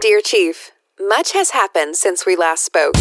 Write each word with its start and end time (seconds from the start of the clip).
Dear 0.00 0.20
Chief, 0.20 0.70
much 1.00 1.32
has 1.32 1.50
happened 1.50 1.96
since 1.96 2.24
we 2.24 2.36
last 2.36 2.64
spoke. 2.64 2.94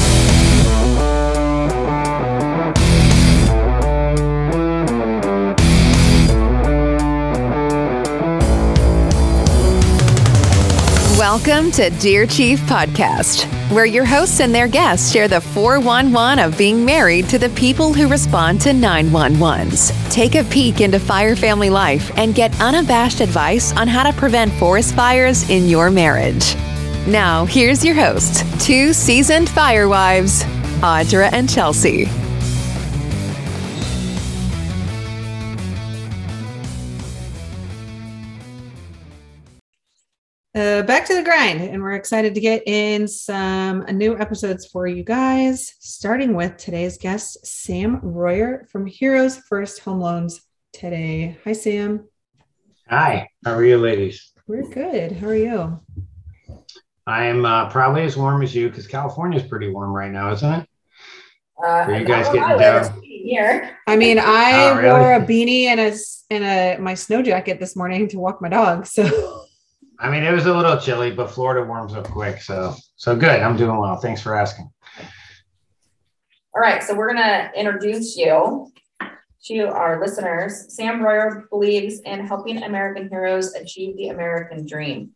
Welcome 11.20 11.70
to 11.74 11.92
Dear 12.00 12.26
Chief 12.26 12.60
Podcast, 12.62 13.46
where 13.72 13.86
your 13.86 14.06
hosts 14.06 14.40
and 14.40 14.54
their 14.54 14.68
guests 14.68 15.12
share 15.12 15.28
the 15.28 15.40
411 15.42 16.40
of 16.40 16.58
being 16.58 16.84
married 16.84 17.30
to 17.30 17.38
the 17.38 17.50
people 17.50 17.94
who 17.94 18.08
respond 18.08 18.60
to 18.62 18.70
911s. 18.70 19.92
Take 20.12 20.34
a 20.34 20.44
peek 20.46 20.82
into 20.82 21.00
fire 21.00 21.36
family 21.36 21.70
life 21.70 22.12
and 22.18 22.34
get 22.34 22.60
unabashed 22.60 23.20
advice 23.20 23.72
on 23.74 23.88
how 23.88 24.02
to 24.02 24.18
prevent 24.18 24.52
forest 24.54 24.96
fires 24.96 25.48
in 25.52 25.68
your 25.68 25.92
marriage. 25.92 26.56
Now, 27.08 27.46
here's 27.46 27.86
your 27.86 27.96
host, 27.96 28.44
two 28.60 28.92
seasoned 28.92 29.48
fire 29.48 29.88
wives, 29.88 30.44
Audra 30.82 31.30
and 31.32 31.50
Chelsea. 31.50 32.04
Uh, 40.54 40.82
back 40.82 41.06
to 41.06 41.16
the 41.16 41.24
grind, 41.24 41.62
and 41.62 41.82
we're 41.82 41.94
excited 41.94 42.36
to 42.36 42.42
get 42.42 42.68
in 42.68 43.08
some 43.08 43.86
new 43.94 44.20
episodes 44.20 44.66
for 44.66 44.86
you 44.86 45.06
guys. 45.06 45.76
Starting 45.80 46.36
with 46.36 46.58
today's 46.58 46.98
guest, 46.98 47.38
Sam 47.46 48.02
Royer 48.04 48.68
from 48.70 48.86
Heroes 48.86 49.38
First 49.38 49.80
Home 49.80 50.02
Loans. 50.02 50.42
Today, 50.74 51.38
hi 51.46 51.54
Sam. 51.54 52.10
Hi, 52.90 53.30
how 53.46 53.54
are 53.54 53.64
you, 53.64 53.78
ladies? 53.78 54.34
We're 54.46 54.68
good. 54.68 55.14
How 55.14 55.28
are 55.28 55.36
you? 55.36 55.80
I'm 57.08 57.46
uh, 57.46 57.70
probably 57.70 58.04
as 58.04 58.18
warm 58.18 58.44
as 58.44 58.54
you 58.54 58.70
because 58.70 58.86
California 58.86 59.40
is 59.40 59.48
pretty 59.48 59.70
warm 59.70 59.92
right 59.94 60.12
now, 60.12 60.32
isn't 60.34 60.54
it? 60.54 60.70
Uh, 61.64 61.68
Are 61.68 61.96
you 62.00 62.06
guys 62.06 62.26
getting 62.28 62.58
down? 62.60 63.02
Here. 63.02 63.78
I 63.88 63.96
mean, 63.96 64.20
I 64.20 64.70
Oh, 64.70 64.78
really? 64.78 65.00
wore 65.00 65.14
a 65.14 65.20
beanie 65.22 65.64
and 65.66 65.80
a 65.80 65.84
s- 65.88 66.26
and 66.30 66.44
a 66.44 66.78
my 66.82 66.94
snow 66.94 67.22
jacket 67.24 67.60
this 67.60 67.76
morning 67.76 68.08
to 68.10 68.20
walk 68.20 68.42
my 68.42 68.50
dog. 68.50 68.86
So 68.86 69.04
I 70.00 70.12
mean, 70.12 70.24
it 70.24 70.32
was 70.32 70.46
a 70.46 70.54
little 70.54 70.78
chilly, 70.78 71.12
but 71.12 71.32
Florida 71.32 71.66
warms 71.66 71.96
up 71.96 72.04
quick, 72.10 72.42
so 72.42 72.76
so 72.98 73.16
good. 73.16 73.42
I'm 73.42 73.58
doing 73.58 73.78
well. 73.80 73.96
Thanks 73.96 74.22
for 74.22 74.36
asking. 74.36 74.70
All 76.54 76.62
right, 76.62 76.84
so 76.84 76.94
we're 76.96 77.08
gonna 77.14 77.52
introduce 77.56 78.16
you 78.18 78.72
to 79.46 79.60
our 79.68 80.00
listeners. 80.02 80.76
Sam 80.76 81.02
Royer 81.02 81.46
believes 81.50 82.00
in 82.02 82.26
helping 82.28 82.64
American 82.64 83.10
heroes 83.10 83.54
achieve 83.56 83.96
the 83.98 84.10
American 84.10 84.66
dream 84.68 85.12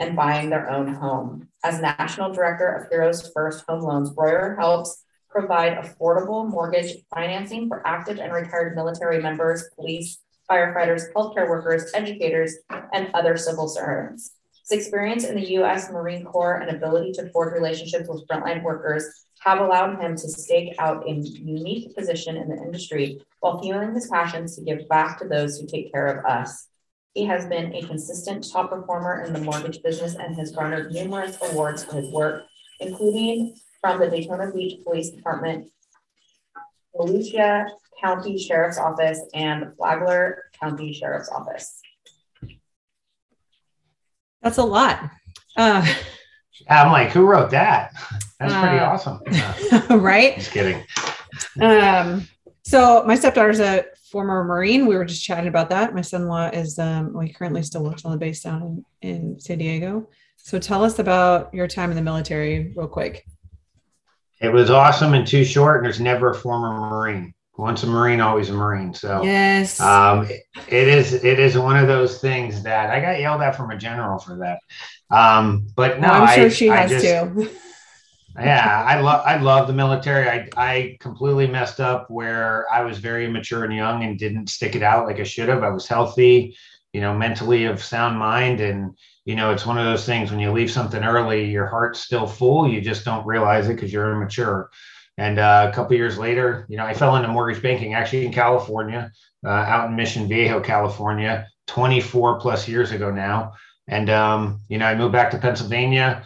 and 0.00 0.16
buying 0.16 0.50
their 0.50 0.68
own 0.70 0.94
home. 0.94 1.46
As 1.62 1.80
National 1.80 2.32
Director 2.32 2.66
of 2.74 2.88
Heroes 2.90 3.30
First 3.32 3.64
Home 3.68 3.82
Loans, 3.82 4.10
Royer 4.16 4.56
helps 4.58 5.04
provide 5.28 5.76
affordable 5.76 6.48
mortgage 6.48 6.96
financing 7.14 7.68
for 7.68 7.86
active 7.86 8.18
and 8.18 8.32
retired 8.32 8.74
military 8.74 9.22
members, 9.22 9.68
police, 9.76 10.18
firefighters, 10.50 11.12
healthcare 11.14 11.48
workers, 11.48 11.92
educators, 11.94 12.56
and 12.92 13.10
other 13.14 13.36
civil 13.36 13.68
servants. 13.68 14.32
His 14.68 14.80
experience 14.80 15.24
in 15.24 15.36
the 15.36 15.50
U.S. 15.52 15.90
Marine 15.92 16.24
Corps 16.24 16.56
and 16.56 16.74
ability 16.74 17.12
to 17.12 17.30
forge 17.30 17.52
relationships 17.52 18.08
with 18.08 18.26
frontline 18.26 18.62
workers 18.62 19.26
have 19.40 19.60
allowed 19.60 20.00
him 20.00 20.16
to 20.16 20.28
stake 20.28 20.74
out 20.78 21.06
a 21.06 21.12
unique 21.12 21.94
position 21.94 22.36
in 22.36 22.48
the 22.48 22.56
industry 22.56 23.20
while 23.40 23.60
fueling 23.60 23.94
his 23.94 24.08
passions 24.08 24.56
to 24.56 24.62
give 24.62 24.88
back 24.88 25.18
to 25.18 25.28
those 25.28 25.58
who 25.58 25.66
take 25.66 25.92
care 25.92 26.06
of 26.06 26.24
us. 26.24 26.68
He 27.14 27.24
has 27.24 27.46
been 27.46 27.74
a 27.74 27.82
consistent 27.82 28.46
top 28.50 28.70
performer 28.70 29.22
in 29.24 29.32
the 29.32 29.40
mortgage 29.40 29.82
business 29.82 30.14
and 30.14 30.34
has 30.36 30.52
garnered 30.52 30.92
numerous 30.92 31.36
awards 31.50 31.82
for 31.84 31.96
his 31.96 32.08
work, 32.12 32.44
including 32.78 33.56
from 33.80 33.98
the 33.98 34.08
Daytona 34.08 34.52
Beach 34.52 34.78
Police 34.84 35.10
Department, 35.10 35.68
Volusia 36.94 37.66
County 38.00 38.38
Sheriff's 38.38 38.78
Office, 38.78 39.20
and 39.34 39.74
Flagler 39.76 40.44
County 40.60 40.92
Sheriff's 40.92 41.28
Office. 41.30 41.80
that's 44.42 44.58
a 44.58 44.62
lot, 44.64 45.00
uh, 45.56 45.84
I'm 46.68 46.92
like, 46.92 47.10
who 47.10 47.26
wrote 47.26 47.50
that? 47.50 47.92
That's 48.38 48.54
pretty 48.54 48.78
Uh, 48.78 48.86
awesome. 48.90 49.20
Uh, 49.90 49.98
right? 49.98 50.36
just 50.36 50.52
kidding. 50.52 50.82
Um, 51.60 52.28
so 52.62 53.02
my 53.06 53.16
stepdaughter's 53.16 53.60
a 53.60 53.84
former 54.10 54.44
Marine. 54.44 54.86
We 54.86 54.96
were 54.96 55.04
just 55.04 55.24
chatting 55.24 55.48
about 55.48 55.70
that. 55.70 55.94
My 55.94 56.00
son-in-law 56.00 56.48
is 56.52 56.78
um 56.78 57.12
well, 57.12 57.22
he 57.26 57.32
currently 57.32 57.62
still 57.62 57.82
works 57.84 58.04
on 58.04 58.10
the 58.12 58.18
base 58.18 58.42
down 58.42 58.84
in, 59.02 59.10
in 59.10 59.40
San 59.40 59.58
Diego. 59.58 60.08
So 60.36 60.58
tell 60.58 60.82
us 60.84 60.98
about 60.98 61.52
your 61.54 61.68
time 61.68 61.90
in 61.90 61.96
the 61.96 62.02
military 62.02 62.72
real 62.76 62.88
quick. 62.88 63.24
It 64.40 64.52
was 64.52 64.70
awesome 64.70 65.12
and 65.14 65.26
too 65.26 65.44
short, 65.44 65.76
and 65.78 65.84
there's 65.84 66.00
never 66.00 66.30
a 66.30 66.34
former 66.34 66.72
Marine. 66.90 67.34
Once 67.58 67.82
a 67.82 67.86
Marine, 67.86 68.22
always 68.22 68.48
a 68.48 68.54
Marine. 68.54 68.94
So 68.94 69.22
Yes. 69.22 69.78
um, 69.80 70.24
it- 70.24 70.42
it 70.68 70.88
is 70.88 71.12
it 71.12 71.38
is 71.38 71.58
one 71.58 71.76
of 71.76 71.86
those 71.88 72.18
things 72.20 72.62
that 72.62 72.90
I 72.90 73.00
got 73.00 73.20
yelled 73.20 73.42
at 73.42 73.54
from 73.54 73.70
a 73.70 73.76
general 73.76 74.18
for 74.18 74.36
that. 74.38 74.58
Um, 75.14 75.66
but 75.76 76.00
no, 76.00 76.08
Well, 76.08 76.22
I'm 76.22 76.34
sure 76.36 76.46
I, 76.46 76.48
she 76.48 76.70
I 76.70 76.76
has 76.76 76.90
just, 76.90 77.04
too. 77.04 77.50
yeah 78.40 78.84
i 78.86 79.00
love 79.00 79.22
i 79.26 79.36
love 79.36 79.66
the 79.66 79.72
military. 79.72 80.28
I, 80.28 80.48
I 80.56 80.96
completely 81.00 81.46
messed 81.46 81.80
up 81.80 82.10
where 82.10 82.66
i 82.72 82.82
was 82.82 82.98
very 82.98 83.26
immature 83.26 83.64
and 83.64 83.74
young 83.74 84.02
and 84.04 84.18
didn't 84.18 84.48
stick 84.48 84.74
it 84.76 84.82
out 84.82 85.06
like 85.06 85.20
i 85.20 85.24
should 85.24 85.48
have. 85.48 85.62
I 85.62 85.70
was 85.70 85.86
healthy 85.86 86.56
you 86.92 87.00
know 87.00 87.14
mentally 87.16 87.64
of 87.64 87.82
sound 87.82 88.18
mind. 88.18 88.60
And 88.60 88.96
you 89.24 89.36
know 89.36 89.52
it's 89.52 89.66
one 89.66 89.78
of 89.78 89.84
those 89.84 90.06
things 90.06 90.30
when 90.30 90.40
you 90.40 90.52
leave 90.52 90.70
something 90.70 91.02
early 91.02 91.50
your 91.50 91.66
heart's 91.66 92.00
still 92.00 92.26
full. 92.26 92.68
You 92.68 92.80
just 92.80 93.04
don't 93.04 93.26
realize 93.26 93.68
it 93.68 93.74
because 93.74 93.92
you're 93.92 94.12
immature. 94.12 94.70
And 95.18 95.38
uh, 95.38 95.68
a 95.70 95.74
couple 95.74 95.96
years 95.96 96.18
later 96.18 96.66
you 96.68 96.76
know 96.76 96.84
i 96.84 96.94
fell 96.94 97.16
into 97.16 97.28
mortgage 97.28 97.62
banking 97.62 97.94
actually 97.94 98.26
in 98.26 98.32
california 98.32 99.12
uh, 99.44 99.48
out 99.48 99.90
in 99.90 99.96
mission 99.96 100.28
viejo 100.28 100.60
california 100.60 101.46
24 101.66 102.40
plus 102.40 102.68
years 102.68 102.92
ago 102.92 103.10
now. 103.10 103.52
And 103.88 104.08
um, 104.08 104.60
you 104.68 104.78
know 104.78 104.86
i 104.86 104.94
moved 104.94 105.12
back 105.12 105.30
to 105.32 105.38
pennsylvania 105.38 106.24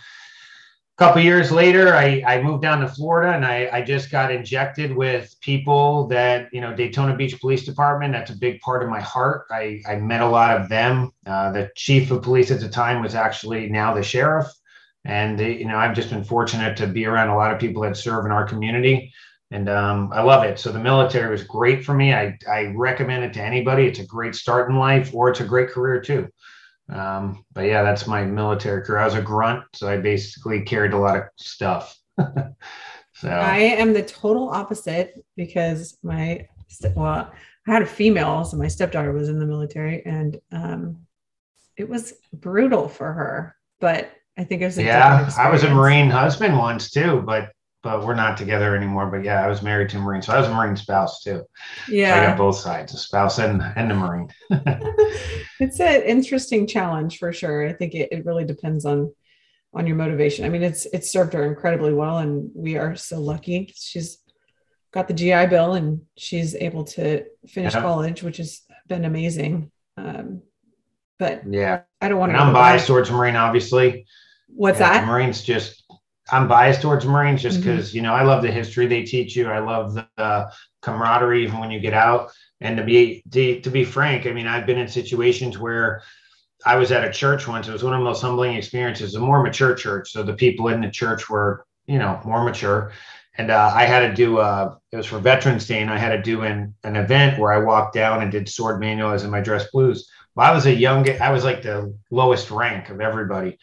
couple 0.96 1.20
years 1.20 1.50
later 1.50 1.94
I, 1.94 2.22
I 2.24 2.40
moved 2.40 2.62
down 2.62 2.80
to 2.80 2.88
florida 2.88 3.34
and 3.34 3.44
I, 3.44 3.68
I 3.72 3.82
just 3.82 4.12
got 4.12 4.30
injected 4.30 4.94
with 4.94 5.34
people 5.40 6.06
that 6.08 6.48
you 6.52 6.60
know 6.60 6.74
daytona 6.74 7.16
beach 7.16 7.40
police 7.40 7.64
department. 7.64 8.12
That's 8.12 8.30
a 8.30 8.36
big 8.36 8.60
part 8.60 8.82
of 8.82 8.88
my 8.88 9.00
heart. 9.00 9.46
I, 9.50 9.82
I 9.86 9.96
met 9.96 10.20
a 10.20 10.28
lot 10.28 10.56
of 10.60 10.68
them. 10.68 11.12
Uh, 11.26 11.50
the 11.50 11.70
chief 11.74 12.10
of 12.10 12.22
police 12.22 12.50
at 12.50 12.60
the 12.60 12.68
time 12.68 13.02
was 13.02 13.14
actually 13.14 13.68
now 13.68 13.92
the 13.92 14.02
sheriff. 14.02 14.46
And 15.04 15.38
they, 15.38 15.56
you 15.58 15.66
know 15.66 15.76
i've 15.76 15.94
just 15.94 16.10
been 16.10 16.24
fortunate 16.24 16.76
to 16.76 16.86
be 16.86 17.06
around 17.06 17.28
a 17.28 17.36
lot 17.36 17.52
of 17.52 17.58
people 17.58 17.82
that 17.82 17.96
serve 17.96 18.24
in 18.24 18.32
our 18.32 18.46
community. 18.46 19.12
And 19.50 19.68
um, 19.68 20.10
i 20.12 20.22
love 20.22 20.44
it. 20.44 20.60
So 20.60 20.70
the 20.70 20.78
military 20.78 21.30
was 21.30 21.42
great 21.42 21.84
for 21.84 21.94
me. 21.94 22.14
I, 22.14 22.38
I 22.50 22.72
recommend 22.74 23.24
it 23.24 23.34
to 23.34 23.42
anybody. 23.42 23.86
It's 23.86 23.98
a 23.98 24.06
great 24.06 24.34
start 24.34 24.70
in 24.70 24.78
life 24.78 25.12
or 25.12 25.28
it's 25.28 25.40
a 25.40 25.44
great 25.44 25.70
career 25.70 26.00
too 26.00 26.28
um, 26.88 27.44
but 27.52 27.62
yeah, 27.62 27.82
that's 27.82 28.06
my 28.06 28.24
military 28.24 28.82
career. 28.82 28.98
I 28.98 29.04
was 29.04 29.14
a 29.14 29.22
grunt, 29.22 29.64
so 29.72 29.88
I 29.88 29.96
basically 29.96 30.62
carried 30.62 30.92
a 30.92 30.98
lot 30.98 31.16
of 31.16 31.24
stuff. 31.36 31.96
so 32.18 33.28
I 33.28 33.58
am 33.58 33.92
the 33.92 34.02
total 34.02 34.50
opposite 34.50 35.24
because 35.36 35.96
my 36.02 36.46
well, 36.94 37.32
I 37.66 37.72
had 37.72 37.82
a 37.82 37.86
female, 37.86 38.44
so 38.44 38.56
my 38.56 38.68
stepdaughter 38.68 39.12
was 39.12 39.28
in 39.28 39.38
the 39.38 39.46
military, 39.46 40.04
and 40.04 40.40
um, 40.52 40.98
it 41.76 41.88
was 41.88 42.14
brutal 42.32 42.88
for 42.88 43.12
her. 43.12 43.56
But 43.80 44.10
I 44.36 44.44
think 44.44 44.62
it 44.62 44.66
was 44.66 44.78
a 44.78 44.84
yeah, 44.84 45.30
I 45.38 45.50
was 45.50 45.64
a. 45.64 45.70
Marine 45.70 46.10
husband 46.10 46.58
once 46.58 46.90
too, 46.90 47.22
but 47.24 47.52
but 47.84 48.04
we're 48.04 48.14
not 48.14 48.36
together 48.38 48.74
anymore. 48.74 49.06
But 49.06 49.22
yeah, 49.22 49.44
I 49.44 49.46
was 49.46 49.62
married 49.62 49.90
to 49.90 49.98
a 49.98 50.00
Marine, 50.00 50.22
so 50.22 50.32
I 50.32 50.38
was 50.40 50.48
a 50.48 50.54
Marine 50.54 50.74
spouse 50.74 51.22
too. 51.22 51.44
So 51.86 51.94
I 51.94 52.24
got 52.26 52.38
both 52.38 52.56
sides, 52.56 52.94
a 52.94 52.96
spouse 52.98 53.38
and 53.38 53.62
and 53.76 53.92
a 53.92 53.94
Marine. 53.94 54.28
it's 55.60 55.78
an 55.78 56.02
interesting 56.02 56.66
challenge 56.66 57.18
for 57.18 57.32
sure. 57.32 57.68
I 57.68 57.74
think 57.74 57.94
it, 57.94 58.08
it 58.10 58.24
really 58.24 58.44
depends 58.44 58.86
on 58.86 59.14
on 59.74 59.86
your 59.86 59.96
motivation. 59.96 60.46
I 60.46 60.48
mean, 60.48 60.62
it's 60.62 60.86
it's 60.86 61.12
served 61.12 61.34
her 61.34 61.44
incredibly 61.44 61.92
well, 61.92 62.18
and 62.18 62.50
we 62.54 62.76
are 62.76 62.96
so 62.96 63.20
lucky. 63.20 63.72
She's 63.76 64.18
got 64.92 65.06
the 65.06 65.14
GI 65.14 65.46
Bill, 65.46 65.74
and 65.74 66.00
she's 66.16 66.54
able 66.54 66.84
to 66.84 67.24
finish 67.46 67.74
Yeah. 67.74 67.82
college, 67.82 68.22
which 68.22 68.38
has 68.38 68.62
been 68.88 69.04
amazing. 69.04 69.70
Um, 69.98 70.42
but 71.18 71.42
yeah, 71.48 71.82
I 72.00 72.08
don't 72.08 72.18
want 72.18 72.32
to. 72.32 72.38
I'm 72.38 72.54
biased 72.54 72.86
towards 72.86 73.10
Marine, 73.10 73.36
obviously. 73.36 74.06
What's 74.48 74.80
Yeah, 74.80 74.92
that? 75.00 75.06
Marines 75.06 75.42
just 75.42 75.83
I'm 76.30 76.48
biased 76.48 76.80
towards 76.80 77.04
Marines 77.04 77.42
just 77.42 77.58
because 77.58 77.94
you 77.94 78.00
know 78.00 78.14
I 78.14 78.22
love 78.22 78.42
the 78.42 78.50
history 78.50 78.86
they 78.86 79.02
teach 79.02 79.36
you. 79.36 79.48
I 79.48 79.58
love 79.58 79.94
the 79.94 80.08
uh, 80.16 80.50
camaraderie 80.82 81.44
even 81.44 81.58
when 81.58 81.70
you 81.70 81.80
get 81.80 81.94
out. 81.94 82.32
And 82.60 82.76
to 82.78 82.84
be 82.84 83.22
to, 83.30 83.60
to 83.60 83.70
be 83.70 83.84
frank, 83.84 84.26
I 84.26 84.32
mean 84.32 84.46
I've 84.46 84.66
been 84.66 84.78
in 84.78 84.88
situations 84.88 85.58
where 85.58 86.02
I 86.64 86.76
was 86.76 86.92
at 86.92 87.04
a 87.04 87.12
church 87.12 87.46
once. 87.46 87.68
It 87.68 87.72
was 87.72 87.84
one 87.84 87.92
of 87.92 88.00
the 88.00 88.04
most 88.04 88.22
humbling 88.22 88.56
experiences. 88.56 89.14
A 89.14 89.20
more 89.20 89.42
mature 89.42 89.74
church, 89.74 90.12
so 90.12 90.22
the 90.22 90.32
people 90.32 90.68
in 90.68 90.80
the 90.80 90.90
church 90.90 91.28
were 91.28 91.66
you 91.86 91.98
know 91.98 92.20
more 92.24 92.42
mature. 92.42 92.92
And 93.36 93.50
uh, 93.50 93.72
I 93.74 93.84
had 93.84 94.08
to 94.08 94.14
do 94.14 94.38
uh, 94.38 94.76
it 94.92 94.96
was 94.96 95.06
for 95.06 95.18
Veterans 95.18 95.66
Day, 95.66 95.82
and 95.82 95.90
I 95.90 95.98
had 95.98 96.10
to 96.10 96.22
do 96.22 96.42
an 96.42 96.74
an 96.84 96.96
event 96.96 97.38
where 97.38 97.52
I 97.52 97.58
walked 97.58 97.94
down 97.94 98.22
and 98.22 98.32
did 98.32 98.48
sword 98.48 98.80
manual 98.80 99.12
as 99.12 99.24
in 99.24 99.30
my 99.30 99.40
dress 99.40 99.70
blues. 99.70 100.08
Well, 100.34 100.50
I 100.50 100.54
was 100.54 100.66
a 100.66 100.74
young, 100.74 101.08
I 101.20 101.30
was 101.30 101.44
like 101.44 101.62
the 101.62 101.96
lowest 102.10 102.50
rank 102.50 102.90
of 102.90 103.00
everybody. 103.00 103.58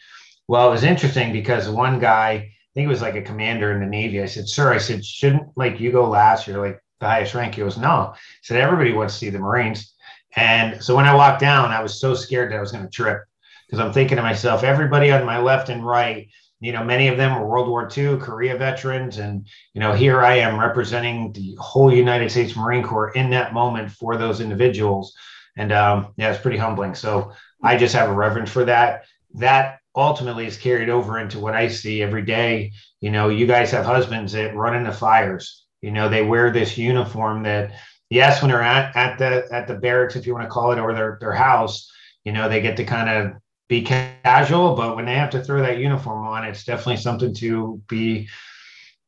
Well, 0.52 0.68
it 0.68 0.72
was 0.72 0.84
interesting 0.84 1.32
because 1.32 1.66
one 1.66 1.98
guy, 1.98 2.28
I 2.30 2.52
think 2.74 2.84
it 2.84 2.88
was 2.88 3.00
like 3.00 3.14
a 3.14 3.22
commander 3.22 3.72
in 3.72 3.80
the 3.80 3.86
Navy. 3.86 4.20
I 4.20 4.26
said, 4.26 4.46
Sir, 4.46 4.70
I 4.70 4.76
said, 4.76 5.02
shouldn't 5.02 5.44
like 5.56 5.80
you 5.80 5.90
go 5.90 6.06
last? 6.06 6.46
You're 6.46 6.62
like 6.62 6.78
the 7.00 7.06
highest 7.06 7.34
rank. 7.34 7.54
He 7.54 7.62
goes, 7.62 7.78
No. 7.78 8.12
Said, 8.42 8.60
Everybody 8.60 8.92
wants 8.92 9.14
to 9.14 9.18
see 9.18 9.30
the 9.30 9.38
Marines. 9.38 9.94
And 10.36 10.84
so 10.84 10.94
when 10.94 11.06
I 11.06 11.14
walked 11.14 11.40
down, 11.40 11.70
I 11.70 11.80
was 11.80 11.98
so 11.98 12.12
scared 12.12 12.52
that 12.52 12.58
I 12.58 12.60
was 12.60 12.70
going 12.70 12.84
to 12.84 12.90
trip 12.90 13.22
because 13.66 13.82
I'm 13.82 13.94
thinking 13.94 14.16
to 14.16 14.22
myself, 14.22 14.62
everybody 14.62 15.10
on 15.10 15.24
my 15.24 15.38
left 15.38 15.70
and 15.70 15.86
right, 15.86 16.28
you 16.60 16.72
know, 16.72 16.84
many 16.84 17.08
of 17.08 17.16
them 17.16 17.40
were 17.40 17.48
World 17.48 17.70
War 17.70 17.88
II, 17.90 18.18
Korea 18.18 18.54
veterans. 18.58 19.16
And, 19.16 19.48
you 19.72 19.80
know, 19.80 19.94
here 19.94 20.20
I 20.20 20.34
am 20.34 20.60
representing 20.60 21.32
the 21.32 21.56
whole 21.58 21.90
United 21.90 22.30
States 22.30 22.54
Marine 22.54 22.82
Corps 22.82 23.12
in 23.12 23.30
that 23.30 23.54
moment 23.54 23.90
for 23.90 24.18
those 24.18 24.42
individuals. 24.42 25.14
And 25.56 25.72
um, 25.72 26.12
yeah, 26.18 26.30
it's 26.30 26.42
pretty 26.42 26.58
humbling. 26.58 26.94
So 26.94 27.32
I 27.64 27.78
just 27.78 27.94
have 27.94 28.10
a 28.10 28.14
reverence 28.14 28.50
for 28.50 28.66
that. 28.66 29.06
That 29.36 29.78
ultimately 29.94 30.46
is 30.46 30.56
carried 30.56 30.88
over 30.88 31.18
into 31.18 31.38
what 31.38 31.54
I 31.54 31.68
see 31.68 32.02
every 32.02 32.22
day. 32.22 32.72
You 33.00 33.10
know, 33.10 33.28
you 33.28 33.46
guys 33.46 33.70
have 33.72 33.84
husbands 33.84 34.32
that 34.32 34.54
run 34.54 34.76
into 34.76 34.92
fires. 34.92 35.64
You 35.80 35.90
know, 35.90 36.08
they 36.08 36.22
wear 36.22 36.50
this 36.50 36.78
uniform 36.78 37.42
that, 37.42 37.72
yes, 38.08 38.40
when 38.40 38.50
they're 38.50 38.62
at, 38.62 38.96
at 38.96 39.18
the 39.18 39.48
at 39.52 39.66
the 39.66 39.74
barracks, 39.74 40.16
if 40.16 40.26
you 40.26 40.34
want 40.34 40.44
to 40.44 40.50
call 40.50 40.72
it, 40.72 40.78
or 40.78 40.94
their 40.94 41.18
their 41.20 41.32
house, 41.32 41.90
you 42.24 42.32
know, 42.32 42.48
they 42.48 42.60
get 42.60 42.76
to 42.76 42.84
kind 42.84 43.08
of 43.08 43.32
be 43.68 43.82
casual, 43.82 44.74
but 44.76 44.96
when 44.96 45.06
they 45.06 45.14
have 45.14 45.30
to 45.30 45.42
throw 45.42 45.62
that 45.62 45.78
uniform 45.78 46.26
on, 46.26 46.44
it's 46.44 46.64
definitely 46.64 46.98
something 46.98 47.34
to 47.34 47.82
be 47.88 48.28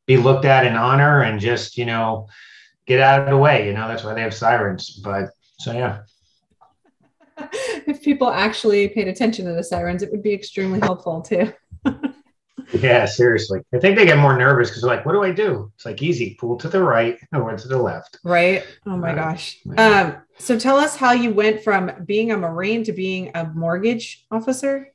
be 0.06 0.16
looked 0.16 0.44
at 0.44 0.66
in 0.66 0.75
honor 0.75 1.22
and 1.22 1.40
just, 1.40 1.78
you 1.78 1.86
know, 1.86 2.28
get 2.86 3.00
out 3.00 3.20
of 3.20 3.31
the 3.31 3.36
way. 3.36 3.66
You 3.66 3.72
know, 3.72 3.88
that's 3.88 4.04
why 4.04 4.14
they 4.14 4.22
have 4.22 4.34
sirens. 4.34 5.00
But 5.02 5.31
so 5.58 5.72
yeah. 5.72 6.00
if 7.86 8.02
people 8.02 8.31
actually 8.31 8.88
paid 8.88 9.08
attention 9.08 9.46
to 9.46 9.52
the 9.52 9.64
sirens, 9.64 10.02
it 10.02 10.10
would 10.10 10.22
be 10.22 10.32
extremely 10.32 10.81
helpful 10.81 11.22
too. 11.22 11.52
yeah, 12.72 13.04
seriously. 13.04 13.60
I 13.72 13.78
think 13.78 13.96
they 13.96 14.06
get 14.06 14.19
more 14.19 14.36
nervous 14.36 14.70
because 14.70 14.82
they're 14.82 14.94
like, 14.94 15.06
what 15.06 15.12
do 15.12 15.22
I 15.22 15.31
do? 15.31 15.70
It's 15.76 15.84
like 15.84 16.02
easy, 16.02 16.36
pull 16.38 16.56
to 16.58 16.69
the 16.69 16.82
right 16.82 17.19
or 17.32 17.56
to 17.56 17.69
the 17.69 17.78
left. 17.78 18.19
Right. 18.25 18.64
Oh 18.86 18.96
my 18.96 19.12
uh, 19.12 19.14
gosh. 19.14 19.60
Um, 19.76 20.16
so 20.38 20.58
tell 20.58 20.76
us 20.76 20.96
how 20.96 21.12
you 21.12 21.32
went 21.32 21.62
from 21.62 21.90
being 22.04 22.32
a 22.32 22.36
Marine 22.36 22.84
to 22.84 22.92
being 22.92 23.31
a 23.34 23.44
mortgage 23.46 24.26
officer. 24.31 24.88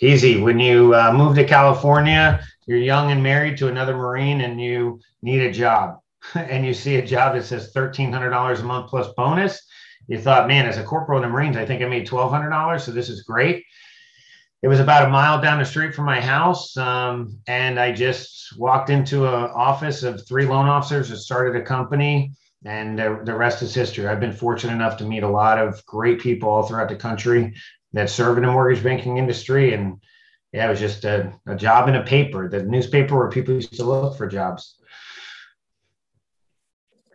Easy. 0.00 0.40
When 0.40 0.60
you 0.60 0.94
uh, 0.94 1.12
move 1.12 1.34
to 1.36 1.44
California, 1.44 2.40
you're 2.66 2.78
young 2.78 3.10
and 3.10 3.22
married 3.22 3.58
to 3.58 3.68
another 3.68 3.96
Marine 3.96 4.42
and 4.42 4.60
you 4.60 5.00
need 5.22 5.40
a 5.40 5.52
job. 5.52 5.98
and 6.34 6.64
you 6.64 6.74
see 6.74 6.96
a 6.96 7.06
job 7.06 7.34
that 7.34 7.44
says 7.44 7.72
$1,300 7.72 8.60
a 8.60 8.62
month 8.62 8.90
plus 8.90 9.08
bonus 9.16 9.66
you 10.08 10.18
thought, 10.18 10.48
man, 10.48 10.66
as 10.66 10.78
a 10.78 10.82
corporal 10.82 11.18
in 11.18 11.22
the 11.22 11.32
Marines, 11.32 11.56
I 11.56 11.66
think 11.66 11.82
I 11.82 11.86
made 11.86 12.06
twelve 12.06 12.32
hundred 12.32 12.50
dollars, 12.50 12.84
so 12.84 12.90
this 12.90 13.08
is 13.08 13.22
great. 13.22 13.64
It 14.62 14.68
was 14.68 14.80
about 14.80 15.06
a 15.06 15.10
mile 15.10 15.40
down 15.40 15.60
the 15.60 15.64
street 15.64 15.94
from 15.94 16.06
my 16.06 16.20
house, 16.20 16.76
um, 16.76 17.38
and 17.46 17.78
I 17.78 17.92
just 17.92 18.58
walked 18.58 18.90
into 18.90 19.26
an 19.26 19.50
office 19.54 20.02
of 20.02 20.26
three 20.26 20.46
loan 20.46 20.66
officers 20.66 21.10
that 21.10 21.18
started 21.18 21.60
a 21.60 21.64
company, 21.64 22.32
and 22.64 22.98
the, 22.98 23.20
the 23.24 23.34
rest 23.34 23.62
is 23.62 23.72
history. 23.72 24.08
I've 24.08 24.18
been 24.18 24.32
fortunate 24.32 24.72
enough 24.72 24.96
to 24.96 25.04
meet 25.04 25.22
a 25.22 25.28
lot 25.28 25.58
of 25.58 25.84
great 25.86 26.18
people 26.20 26.48
all 26.48 26.64
throughout 26.64 26.88
the 26.88 26.96
country 26.96 27.54
that 27.92 28.10
serve 28.10 28.36
in 28.38 28.44
the 28.44 28.50
mortgage 28.50 28.82
banking 28.82 29.18
industry, 29.18 29.74
and 29.74 30.02
yeah, 30.52 30.66
it 30.66 30.70
was 30.70 30.80
just 30.80 31.04
a, 31.04 31.32
a 31.46 31.54
job 31.54 31.88
in 31.88 31.94
a 31.94 32.02
paper, 32.02 32.48
the 32.48 32.62
newspaper 32.62 33.16
where 33.16 33.28
people 33.28 33.54
used 33.54 33.74
to 33.74 33.84
look 33.84 34.16
for 34.16 34.26
jobs 34.26 34.78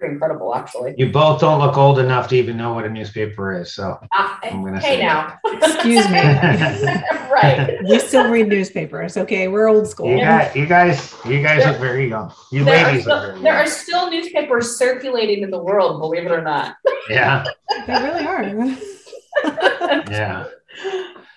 incredible, 0.03 0.55
actually. 0.55 0.95
You 0.97 1.11
both 1.11 1.41
don't 1.41 1.59
look 1.59 1.77
old 1.77 1.99
enough 1.99 2.27
to 2.29 2.35
even 2.35 2.57
know 2.57 2.73
what 2.73 2.85
a 2.85 2.89
newspaper 2.89 3.59
is. 3.59 3.73
So 3.73 3.99
uh, 4.15 4.37
I'm 4.43 4.61
going 4.61 4.73
to 4.73 4.79
hey 4.79 4.97
say 4.97 5.01
now. 5.01 5.39
Excuse 5.45 6.09
me. 6.09 6.19
right. 7.31 7.79
We 7.83 7.99
still 7.99 8.29
read 8.29 8.47
newspapers. 8.47 9.17
Okay, 9.17 9.47
we're 9.47 9.67
old 9.67 9.87
school. 9.87 10.09
You 10.09 10.19
guys, 10.19 10.55
you 10.55 10.65
guys, 10.65 11.15
you 11.25 11.41
guys 11.41 11.63
there, 11.63 11.75
are 11.75 11.79
very 11.79 12.09
young. 12.09 12.33
You 12.51 12.63
ladies 12.63 12.99
are, 12.99 13.01
still, 13.01 13.13
are 13.13 13.33
There 13.33 13.53
young. 13.53 13.55
are 13.55 13.67
still 13.67 14.11
newspapers 14.11 14.77
circulating 14.77 15.43
in 15.43 15.51
the 15.51 15.61
world, 15.61 15.99
believe 15.99 16.25
it 16.25 16.31
or 16.31 16.41
not. 16.41 16.75
Yeah. 17.09 17.45
they 17.87 17.93
really 17.93 18.25
are. 18.25 18.43
yeah. 20.11 20.45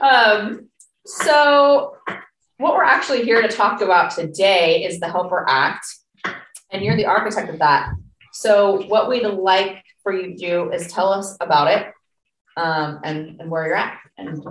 Um. 0.00 0.69
So, 1.04 1.96
what 2.58 2.74
we're 2.74 2.84
actually 2.84 3.22
here 3.22 3.42
to 3.42 3.48
talk 3.48 3.80
about 3.80 4.10
today 4.10 4.84
is 4.84 4.98
the 4.98 5.08
Helper 5.08 5.44
Act, 5.48 5.86
and 6.70 6.84
you're 6.84 6.96
the 6.96 7.06
architect 7.06 7.48
of 7.48 7.58
that. 7.60 7.90
So 8.38 8.82
what 8.88 9.08
we'd 9.08 9.26
like 9.26 9.82
for 10.02 10.12
you 10.12 10.28
to 10.28 10.36
do 10.36 10.70
is 10.70 10.92
tell 10.92 11.10
us 11.10 11.36
about 11.40 11.68
it 11.68 11.92
um, 12.56 13.00
and, 13.02 13.40
and 13.40 13.50
where 13.50 13.66
you're 13.66 13.76
at. 13.76 13.98
And 14.18 14.42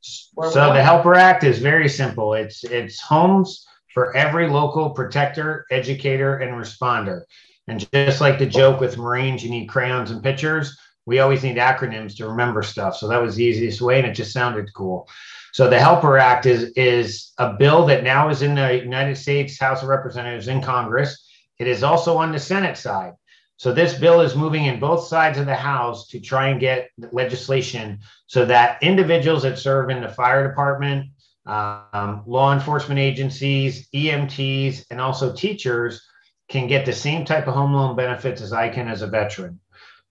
so 0.00 0.72
the 0.72 0.82
Helper 0.82 1.14
Act 1.14 1.42
is 1.44 1.58
very 1.58 1.88
simple. 1.88 2.34
It's 2.34 2.62
it's 2.62 3.00
homes 3.00 3.66
for 3.92 4.14
every 4.16 4.48
local 4.48 4.90
protector, 4.90 5.66
educator, 5.70 6.38
and 6.38 6.52
responder. 6.52 7.22
And 7.66 7.90
just 7.92 8.20
like 8.20 8.38
the 8.38 8.46
joke 8.46 8.80
with 8.80 8.98
Marines, 8.98 9.42
you 9.42 9.50
need 9.50 9.66
crayons 9.66 10.10
and 10.10 10.22
pictures. 10.22 10.78
We 11.06 11.18
always 11.18 11.42
need 11.42 11.56
acronyms 11.56 12.16
to 12.16 12.28
remember 12.28 12.62
stuff. 12.62 12.96
So 12.96 13.08
that 13.08 13.20
was 13.20 13.34
the 13.36 13.44
easiest 13.44 13.80
way, 13.80 13.98
and 13.98 14.06
it 14.06 14.14
just 14.14 14.32
sounded 14.32 14.72
cool. 14.74 15.08
So 15.52 15.68
the 15.68 15.80
Helper 15.80 16.18
Act 16.18 16.46
is 16.46 16.72
is 16.76 17.32
a 17.38 17.54
bill 17.54 17.86
that 17.86 18.04
now 18.04 18.28
is 18.28 18.42
in 18.42 18.54
the 18.54 18.80
United 18.80 19.16
States 19.16 19.58
House 19.58 19.82
of 19.82 19.88
Representatives 19.88 20.48
in 20.48 20.62
Congress. 20.62 21.26
It 21.58 21.66
is 21.66 21.82
also 21.82 22.16
on 22.16 22.32
the 22.32 22.40
Senate 22.40 22.76
side. 22.76 23.14
So 23.56 23.72
this 23.72 23.94
bill 23.94 24.20
is 24.20 24.34
moving 24.34 24.64
in 24.64 24.80
both 24.80 25.06
sides 25.06 25.38
of 25.38 25.46
the 25.46 25.54
House 25.54 26.08
to 26.08 26.20
try 26.20 26.48
and 26.48 26.60
get 26.60 26.90
legislation 27.12 28.00
so 28.26 28.44
that 28.46 28.82
individuals 28.82 29.42
that 29.44 29.58
serve 29.58 29.90
in 29.90 30.02
the 30.02 30.08
fire 30.08 30.46
department, 30.48 31.10
um, 31.46 32.22
law 32.26 32.52
enforcement 32.52 32.98
agencies, 32.98 33.88
EMTs, 33.94 34.86
and 34.90 35.00
also 35.00 35.32
teachers 35.32 36.02
can 36.48 36.66
get 36.66 36.84
the 36.84 36.92
same 36.92 37.24
type 37.24 37.46
of 37.46 37.54
home 37.54 37.72
loan 37.72 37.96
benefits 37.96 38.42
as 38.42 38.52
I 38.52 38.68
can 38.68 38.88
as 38.88 39.02
a 39.02 39.06
veteran. 39.06 39.60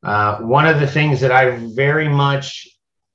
Uh, 0.01 0.39
one 0.39 0.65
of 0.65 0.79
the 0.79 0.87
things 0.87 1.21
that 1.21 1.31
I 1.31 1.57
very 1.75 2.09
much 2.09 2.67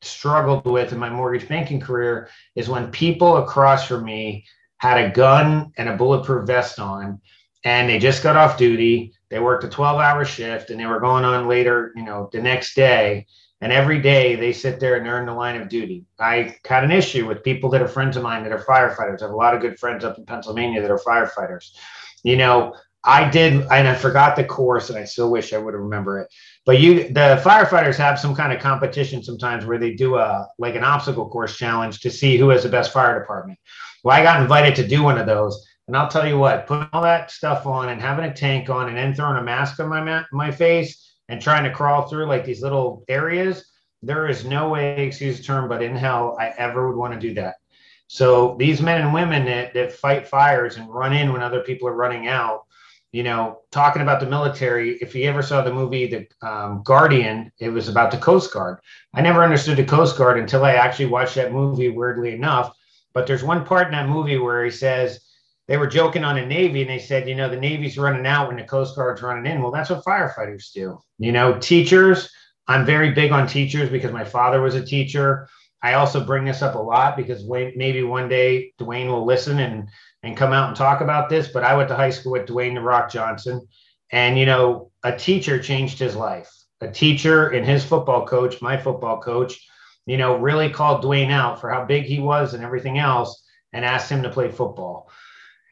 struggled 0.02 0.64
with 0.64 0.92
in 0.92 0.98
my 0.98 1.10
mortgage 1.10 1.48
banking 1.48 1.80
career 1.80 2.28
is 2.54 2.68
when 2.68 2.90
people 2.90 3.38
across 3.38 3.86
from 3.86 4.04
me 4.04 4.44
had 4.78 4.98
a 4.98 5.10
gun 5.10 5.72
and 5.76 5.88
a 5.88 5.96
bulletproof 5.96 6.46
vest 6.46 6.78
on 6.78 7.20
and 7.64 7.88
they 7.88 7.98
just 7.98 8.22
got 8.22 8.36
off 8.36 8.56
duty 8.56 9.12
they 9.30 9.38
worked 9.38 9.64
a 9.64 9.68
12 9.68 10.00
hour 10.00 10.24
shift 10.24 10.70
and 10.70 10.80
they 10.80 10.86
were 10.86 11.00
going 11.00 11.24
on 11.24 11.48
later, 11.48 11.92
you 11.96 12.02
know, 12.02 12.28
the 12.32 12.40
next 12.40 12.74
day. 12.74 13.26
And 13.60 13.72
every 13.72 14.00
day 14.00 14.36
they 14.36 14.52
sit 14.52 14.78
there 14.78 14.96
and 14.96 15.06
in 15.06 15.26
the 15.26 15.32
line 15.32 15.60
of 15.60 15.68
duty. 15.68 16.04
I 16.20 16.56
had 16.64 16.84
an 16.84 16.92
issue 16.92 17.26
with 17.26 17.42
people 17.42 17.68
that 17.70 17.82
are 17.82 17.88
friends 17.88 18.16
of 18.16 18.22
mine 18.22 18.44
that 18.44 18.52
are 18.52 18.64
firefighters. 18.64 19.20
I 19.20 19.24
have 19.24 19.34
a 19.34 19.36
lot 19.36 19.54
of 19.54 19.60
good 19.60 19.78
friends 19.78 20.04
up 20.04 20.16
in 20.16 20.24
Pennsylvania 20.24 20.80
that 20.80 20.90
are 20.90 21.00
firefighters. 21.00 21.72
You 22.22 22.36
know, 22.36 22.74
I 23.04 23.28
did, 23.28 23.62
and 23.70 23.88
I 23.88 23.94
forgot 23.94 24.36
the 24.36 24.44
course, 24.44 24.90
and 24.90 24.98
I 24.98 25.04
still 25.04 25.30
wish 25.30 25.52
I 25.52 25.58
would 25.58 25.74
remember 25.74 26.20
it. 26.20 26.28
But 26.66 26.80
you, 26.80 27.04
the 27.08 27.40
firefighters 27.44 27.96
have 27.96 28.18
some 28.18 28.34
kind 28.34 28.52
of 28.52 28.60
competition 28.60 29.22
sometimes 29.22 29.64
where 29.64 29.78
they 29.78 29.94
do 29.94 30.16
a 30.16 30.48
like 30.58 30.74
an 30.74 30.84
obstacle 30.84 31.28
course 31.28 31.56
challenge 31.56 32.00
to 32.00 32.10
see 32.10 32.36
who 32.36 32.50
has 32.50 32.64
the 32.64 32.68
best 32.68 32.92
fire 32.92 33.18
department. 33.18 33.58
Well, 34.04 34.16
I 34.16 34.22
got 34.22 34.42
invited 34.42 34.76
to 34.76 34.86
do 34.86 35.02
one 35.02 35.18
of 35.18 35.26
those, 35.26 35.66
and 35.88 35.96
I'll 35.96 36.08
tell 36.08 36.28
you 36.28 36.38
what, 36.38 36.66
putting 36.66 36.88
all 36.92 37.02
that 37.02 37.30
stuff 37.30 37.66
on 37.66 37.88
and 37.88 38.00
having 38.00 38.26
a 38.26 38.32
tank 38.32 38.68
on 38.68 38.88
and 38.88 38.96
then 38.96 39.14
throwing 39.14 39.38
a 39.38 39.42
mask 39.42 39.80
on 39.80 39.88
my 39.88 40.02
ma- 40.02 40.24
my 40.32 40.50
face 40.50 41.16
and 41.28 41.40
trying 41.40 41.64
to 41.64 41.72
crawl 41.72 42.02
through 42.02 42.26
like 42.26 42.44
these 42.44 42.62
little 42.62 43.04
areas, 43.08 43.70
there 44.02 44.28
is 44.28 44.44
no 44.44 44.68
way, 44.68 45.04
excuse 45.04 45.38
the 45.38 45.42
term, 45.42 45.68
but 45.68 45.82
in 45.82 45.96
hell 45.96 46.36
I 46.38 46.52
ever 46.58 46.88
would 46.88 46.96
want 46.96 47.14
to 47.14 47.28
do 47.28 47.34
that. 47.34 47.56
So 48.06 48.56
these 48.58 48.80
men 48.82 49.00
and 49.00 49.14
women 49.14 49.46
that, 49.46 49.74
that 49.74 49.92
fight 49.92 50.28
fires 50.28 50.76
and 50.76 50.92
run 50.92 51.14
in 51.14 51.32
when 51.32 51.42
other 51.42 51.60
people 51.60 51.88
are 51.88 51.94
running 51.94 52.28
out, 52.28 52.64
you 53.12 53.22
know, 53.22 53.60
talking 53.70 54.02
about 54.02 54.20
the 54.20 54.26
military, 54.26 54.96
if 55.00 55.14
you 55.14 55.24
ever 55.24 55.42
saw 55.42 55.62
the 55.62 55.72
movie 55.72 56.06
The 56.06 56.46
um, 56.46 56.82
Guardian, 56.84 57.50
it 57.58 57.70
was 57.70 57.88
about 57.88 58.10
the 58.10 58.18
Coast 58.18 58.52
Guard. 58.52 58.78
I 59.14 59.22
never 59.22 59.42
understood 59.42 59.78
the 59.78 59.84
Coast 59.84 60.18
Guard 60.18 60.38
until 60.38 60.64
I 60.64 60.74
actually 60.74 61.06
watched 61.06 61.34
that 61.36 61.52
movie, 61.52 61.88
weirdly 61.88 62.34
enough. 62.34 62.74
But 63.14 63.26
there's 63.26 63.42
one 63.42 63.64
part 63.64 63.86
in 63.86 63.92
that 63.92 64.08
movie 64.08 64.36
where 64.36 64.64
he 64.64 64.70
says, 64.70 65.20
they 65.68 65.76
were 65.76 65.86
joking 65.86 66.24
on 66.24 66.36
the 66.36 66.44
Navy 66.44 66.80
and 66.80 66.90
they 66.90 66.98
said, 66.98 67.28
you 67.28 67.34
know, 67.34 67.48
the 67.48 67.56
Navy's 67.56 67.98
running 67.98 68.26
out 68.26 68.48
when 68.48 68.56
the 68.56 68.64
Coast 68.64 68.96
Guard's 68.96 69.22
running 69.22 69.50
in. 69.50 69.62
Well, 69.62 69.70
that's 69.70 69.90
what 69.90 70.04
firefighters 70.04 70.72
do. 70.72 70.98
You 71.18 71.30
know, 71.30 71.58
teachers, 71.58 72.30
I'm 72.66 72.86
very 72.86 73.12
big 73.12 73.32
on 73.32 73.46
teachers 73.46 73.90
because 73.90 74.10
my 74.10 74.24
father 74.24 74.62
was 74.62 74.74
a 74.74 74.84
teacher. 74.84 75.46
I 75.82 75.94
also 75.94 76.24
bring 76.24 76.44
this 76.44 76.62
up 76.62 76.74
a 76.74 76.78
lot 76.78 77.16
because 77.16 77.44
maybe 77.46 78.02
one 78.02 78.28
day 78.28 78.72
Dwayne 78.80 79.08
will 79.08 79.24
listen 79.24 79.60
and 79.60 79.88
and 80.24 80.36
come 80.36 80.52
out 80.52 80.68
and 80.68 80.76
talk 80.76 81.00
about 81.00 81.28
this. 81.28 81.48
But 81.48 81.62
I 81.62 81.76
went 81.76 81.88
to 81.90 81.94
high 81.94 82.10
school 82.10 82.32
with 82.32 82.48
Dwayne 82.48 82.74
the 82.74 82.80
Rock 82.80 83.10
Johnson, 83.10 83.68
and 84.10 84.38
you 84.38 84.46
know, 84.46 84.90
a 85.04 85.16
teacher 85.16 85.62
changed 85.62 85.98
his 85.98 86.16
life. 86.16 86.50
A 86.80 86.90
teacher 86.90 87.48
and 87.48 87.64
his 87.64 87.84
football 87.84 88.26
coach, 88.26 88.60
my 88.62 88.76
football 88.76 89.20
coach, 89.20 89.60
you 90.06 90.16
know, 90.16 90.36
really 90.38 90.70
called 90.70 91.04
Dwayne 91.04 91.30
out 91.30 91.60
for 91.60 91.70
how 91.70 91.84
big 91.84 92.04
he 92.04 92.18
was 92.18 92.54
and 92.54 92.64
everything 92.64 92.98
else, 92.98 93.44
and 93.72 93.84
asked 93.84 94.10
him 94.10 94.22
to 94.22 94.30
play 94.30 94.50
football. 94.50 95.10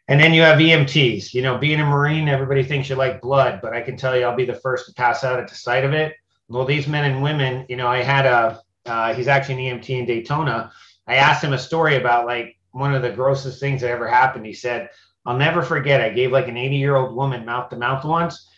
And 0.09 0.21
then 0.21 0.33
you 0.33 0.43
have 0.43 0.59
EMTs. 0.59 1.35
You 1.35 1.43
know, 1.43 1.59
being 1.59 1.81
a 1.81 1.85
Marine, 1.85 2.29
everybody 2.29 2.63
thinks 2.63 2.89
you 2.89 2.97
like 2.97 3.21
blood, 3.21 3.61
but 3.61 3.73
I 3.73 3.81
can 3.81 3.97
tell 3.97 4.17
you, 4.17 4.25
I'll 4.25 4.37
be 4.37 4.45
the 4.45 4.55
first 4.55 4.87
to 4.87 4.95
pass 4.95 5.25
out 5.25 5.41
at 5.41 5.49
the 5.49 5.55
sight 5.55 5.85
of 5.85 5.93
it. 5.93 6.15
Well, 6.49 6.65
these 6.65 6.87
men 6.87 7.11
and 7.11 7.23
women, 7.23 7.67
you 7.69 7.77
know, 7.77 7.89
I 7.89 8.03
had 8.03 8.25
a, 8.25 8.63
uh, 8.87 9.15
he's 9.15 9.27
actually 9.27 9.67
an 9.67 9.81
EMT 9.81 9.91
in 9.91 10.07
Daytona. 10.07 10.71
I 11.09 11.17
asked 11.17 11.43
him 11.43 11.53
a 11.53 11.59
story 11.59 11.97
about 11.97 12.27
like 12.27 12.57
one 12.71 12.95
of 12.95 13.03
the 13.03 13.11
grossest 13.11 13.59
things 13.59 13.81
that 13.81 13.91
ever 13.91 14.07
happened. 14.07 14.47
He 14.47 14.53
said, 14.53 14.91
I'll 15.25 15.37
never 15.37 15.63
forget. 15.63 16.01
I 16.01 16.11
gave 16.11 16.31
like 16.31 16.47
an 16.47 16.57
80 16.57 16.77
year 16.77 16.95
old 16.95 17.17
woman 17.17 17.45
mouth 17.45 17.71
to 17.71 17.77
mouth 17.77 18.05
once, 18.05 18.49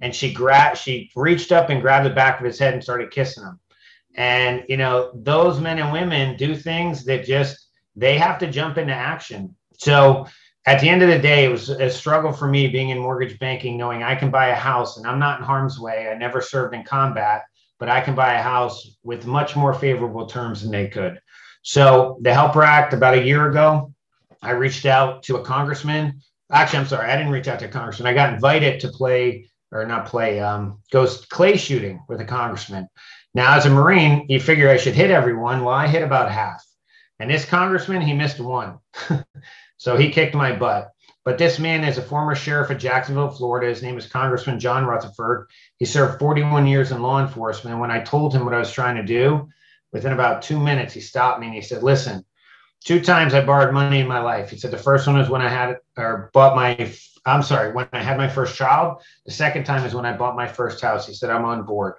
and 0.00 0.14
she 0.14 0.32
grabbed, 0.32 0.76
she 0.76 1.10
reached 1.16 1.52
up 1.52 1.70
and 1.70 1.80
grabbed 1.80 2.04
the 2.04 2.10
back 2.10 2.38
of 2.38 2.44
his 2.44 2.58
head 2.58 2.74
and 2.74 2.82
started 2.82 3.10
kissing 3.10 3.44
him. 3.44 3.58
And 4.14 4.64
you 4.68 4.76
know, 4.76 5.10
those 5.14 5.58
men 5.58 5.78
and 5.78 5.90
women 5.90 6.36
do 6.36 6.54
things 6.54 7.04
that 7.04 7.24
just 7.24 7.68
they 7.96 8.18
have 8.18 8.38
to 8.40 8.50
jump 8.50 8.76
into 8.76 8.92
action. 8.92 9.54
So 9.78 10.26
at 10.68 10.82
the 10.82 10.88
end 10.88 11.02
of 11.02 11.08
the 11.08 11.18
day, 11.18 11.46
it 11.46 11.50
was 11.50 11.70
a 11.70 11.88
struggle 11.88 12.30
for 12.30 12.46
me 12.46 12.68
being 12.68 12.90
in 12.90 12.98
mortgage 12.98 13.38
banking, 13.38 13.78
knowing 13.78 14.02
I 14.02 14.14
can 14.14 14.30
buy 14.30 14.48
a 14.48 14.54
house 14.54 14.98
and 14.98 15.06
I'm 15.06 15.18
not 15.18 15.38
in 15.38 15.44
harm's 15.46 15.80
way. 15.80 16.10
I 16.10 16.14
never 16.14 16.42
served 16.42 16.74
in 16.74 16.84
combat, 16.84 17.44
but 17.78 17.88
I 17.88 18.02
can 18.02 18.14
buy 18.14 18.34
a 18.34 18.42
house 18.42 18.98
with 19.02 19.24
much 19.24 19.56
more 19.56 19.72
favorable 19.72 20.26
terms 20.26 20.60
than 20.60 20.70
they 20.70 20.88
could. 20.88 21.20
So 21.62 22.18
the 22.20 22.34
Helper 22.34 22.62
Act, 22.62 22.92
about 22.92 23.14
a 23.14 23.24
year 23.24 23.48
ago, 23.48 23.94
I 24.42 24.50
reached 24.50 24.84
out 24.84 25.22
to 25.22 25.36
a 25.36 25.42
congressman. 25.42 26.20
Actually, 26.52 26.80
I'm 26.80 26.86
sorry, 26.86 27.10
I 27.10 27.16
didn't 27.16 27.32
reach 27.32 27.48
out 27.48 27.60
to 27.60 27.64
a 27.64 27.70
congressman. 27.70 28.06
I 28.06 28.12
got 28.12 28.34
invited 28.34 28.80
to 28.80 28.88
play 28.88 29.48
or 29.72 29.86
not 29.86 30.04
play, 30.04 30.38
um, 30.38 30.82
go 30.92 31.06
clay 31.30 31.56
shooting 31.56 32.04
with 32.10 32.20
a 32.20 32.26
congressman. 32.26 32.88
Now, 33.32 33.56
as 33.56 33.64
a 33.64 33.70
Marine, 33.70 34.26
you 34.28 34.38
figure 34.38 34.68
I 34.68 34.76
should 34.76 34.94
hit 34.94 35.10
everyone. 35.10 35.64
Well, 35.64 35.74
I 35.74 35.86
hit 35.86 36.02
about 36.02 36.30
half. 36.30 36.62
And 37.18 37.30
this 37.30 37.46
congressman, 37.46 38.02
he 38.02 38.12
missed 38.12 38.38
one. 38.38 38.78
so 39.78 39.96
he 39.96 40.10
kicked 40.10 40.34
my 40.34 40.54
butt. 40.54 40.90
But 41.24 41.38
this 41.38 41.58
man 41.58 41.84
is 41.84 41.98
a 41.98 42.02
former 42.02 42.34
sheriff 42.34 42.70
of 42.70 42.78
Jacksonville, 42.78 43.30
Florida. 43.30 43.68
His 43.68 43.82
name 43.82 43.98
is 43.98 44.06
Congressman 44.06 44.60
John 44.60 44.86
Rutherford. 44.86 45.48
He 45.76 45.84
served 45.84 46.18
41 46.18 46.66
years 46.66 46.90
in 46.90 47.02
law 47.02 47.20
enforcement. 47.20 47.72
And 47.72 47.80
When 47.80 47.90
I 47.90 48.00
told 48.00 48.34
him 48.34 48.44
what 48.44 48.54
I 48.54 48.58
was 48.58 48.72
trying 48.72 48.96
to 48.96 49.02
do, 49.02 49.48
within 49.92 50.12
about 50.12 50.42
two 50.42 50.58
minutes, 50.58 50.94
he 50.94 51.00
stopped 51.00 51.40
me 51.40 51.46
and 51.46 51.54
he 51.54 51.60
said, 51.60 51.82
Listen, 51.82 52.24
two 52.84 53.00
times 53.00 53.34
I 53.34 53.44
borrowed 53.44 53.74
money 53.74 54.00
in 54.00 54.08
my 54.08 54.20
life. 54.20 54.50
He 54.50 54.58
said 54.58 54.70
the 54.70 54.78
first 54.78 55.06
one 55.06 55.18
was 55.18 55.28
when 55.28 55.42
I 55.42 55.48
had 55.48 55.76
or 55.96 56.30
bought 56.32 56.56
my 56.56 56.92
I'm 57.26 57.42
sorry, 57.42 57.72
when 57.72 57.88
I 57.92 58.02
had 58.02 58.16
my 58.16 58.28
first 58.28 58.56
child. 58.56 59.02
The 59.26 59.32
second 59.32 59.64
time 59.64 59.84
is 59.84 59.94
when 59.94 60.06
I 60.06 60.16
bought 60.16 60.34
my 60.34 60.48
first 60.48 60.80
house. 60.80 61.06
He 61.06 61.12
said, 61.12 61.30
I'm 61.30 61.44
on 61.44 61.64
board. 61.64 61.94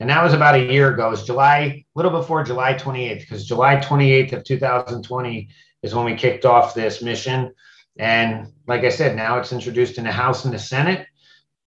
And 0.00 0.08
that 0.08 0.22
was 0.22 0.32
about 0.32 0.54
a 0.54 0.72
year 0.72 0.92
ago. 0.94 1.08
It 1.08 1.10
was 1.10 1.26
July, 1.26 1.58
a 1.58 1.84
little 1.94 2.10
before 2.10 2.42
July 2.42 2.72
28th, 2.72 3.20
because 3.20 3.46
July 3.46 3.76
28th 3.76 4.32
of 4.32 4.44
2020 4.44 5.48
is 5.82 5.94
when 5.94 6.06
we 6.06 6.14
kicked 6.14 6.46
off 6.46 6.74
this 6.74 7.02
mission. 7.02 7.52
And 7.98 8.50
like 8.66 8.82
I 8.82 8.88
said, 8.88 9.14
now 9.14 9.38
it's 9.38 9.52
introduced 9.52 9.98
in 9.98 10.04
the 10.04 10.12
House 10.12 10.46
and 10.46 10.54
the 10.54 10.58
Senate. 10.58 11.06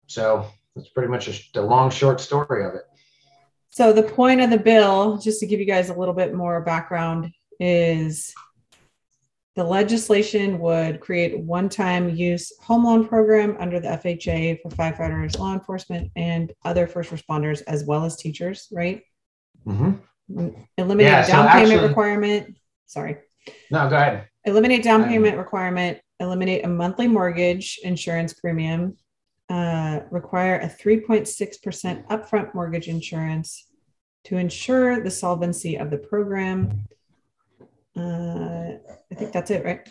So 0.08 0.46
that's 0.74 0.88
pretty 0.90 1.10
much 1.10 1.28
a, 1.28 1.34
the 1.54 1.62
long, 1.62 1.90
short 1.90 2.22
story 2.22 2.66
of 2.66 2.76
it. 2.76 2.84
So 3.72 3.92
the 3.92 4.04
point 4.04 4.40
of 4.40 4.50
the 4.50 4.58
bill, 4.58 5.18
just 5.18 5.42
to 5.42 5.46
give 5.46 5.60
you 5.60 5.66
guys 5.66 5.90
a 5.90 5.94
little 5.94 6.14
bit 6.14 6.34
more 6.34 6.62
background, 6.62 7.32
is 7.60 8.34
the 9.56 9.64
legislation 9.64 10.60
would 10.60 11.00
create 11.00 11.40
one-time 11.40 12.10
use 12.16 12.52
home 12.60 12.86
loan 12.86 13.08
program 13.08 13.56
under 13.60 13.80
the 13.80 13.88
FHA 13.90 14.60
for 14.62 14.70
firefighters, 14.70 15.38
law 15.38 15.54
enforcement, 15.54 16.12
and 16.16 16.52
other 16.66 16.88
first 16.88 17.12
responders, 17.12 17.62
as 17.68 17.84
well 17.86 18.04
as 18.04 18.16
teachers, 18.18 18.68
right? 18.72 19.04
Mm-hmm. 19.68 20.50
Eliminate 20.78 21.12
Yeah, 21.12 21.22
so 21.24 21.32
down 21.34 21.48
payment 21.50 21.72
actually- 21.74 21.88
requirement. 21.88 22.58
Sorry. 22.88 23.18
No, 23.70 23.90
go 23.90 23.96
ahead. 23.96 24.28
Eliminate 24.46 24.84
down 24.84 25.04
Um, 25.04 25.10
payment 25.10 25.38
requirement. 25.38 26.00
Eliminate 26.20 26.66
a 26.66 26.68
monthly 26.68 27.08
mortgage 27.08 27.80
insurance 27.84 28.34
premium. 28.34 28.98
Uh, 29.50 30.00
require 30.10 30.58
a 30.60 30.68
3.6% 30.68 32.08
upfront 32.08 32.56
mortgage 32.56 32.88
insurance 32.88 33.68
to 34.24 34.38
ensure 34.38 35.04
the 35.04 35.12
solvency 35.12 35.76
of 35.76 35.92
the 35.92 35.98
program. 35.98 36.86
Uh, 37.96 38.78
I 39.12 39.16
think 39.16 39.32
that's 39.32 39.52
it, 39.52 39.64
right? 39.64 39.88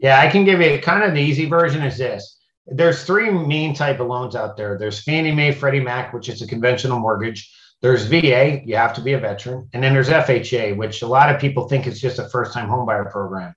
Yeah, 0.00 0.20
I 0.20 0.28
can 0.28 0.44
give 0.44 0.60
you 0.60 0.78
kind 0.80 1.02
of 1.02 1.14
the 1.14 1.20
easy 1.20 1.46
version 1.46 1.82
is 1.82 1.98
this. 1.98 2.38
There's 2.66 3.04
three 3.04 3.30
main 3.30 3.74
type 3.74 3.98
of 3.98 4.06
loans 4.06 4.36
out 4.36 4.56
there. 4.56 4.78
There's 4.78 5.02
Fannie 5.02 5.34
Mae, 5.34 5.52
Freddie 5.52 5.80
Mac, 5.80 6.12
which 6.12 6.28
is 6.28 6.42
a 6.42 6.46
conventional 6.46 7.00
mortgage. 7.00 7.52
There's 7.80 8.06
VA, 8.06 8.60
you 8.64 8.76
have 8.76 8.94
to 8.94 9.00
be 9.00 9.12
a 9.12 9.18
veteran, 9.18 9.68
and 9.72 9.82
then 9.82 9.92
there's 9.94 10.08
FHA, 10.08 10.76
which 10.76 11.02
a 11.02 11.06
lot 11.06 11.32
of 11.32 11.40
people 11.40 11.68
think 11.68 11.86
is 11.86 12.00
just 12.00 12.18
a 12.18 12.28
first-time 12.28 12.68
homebuyer 12.68 13.10
program. 13.10 13.54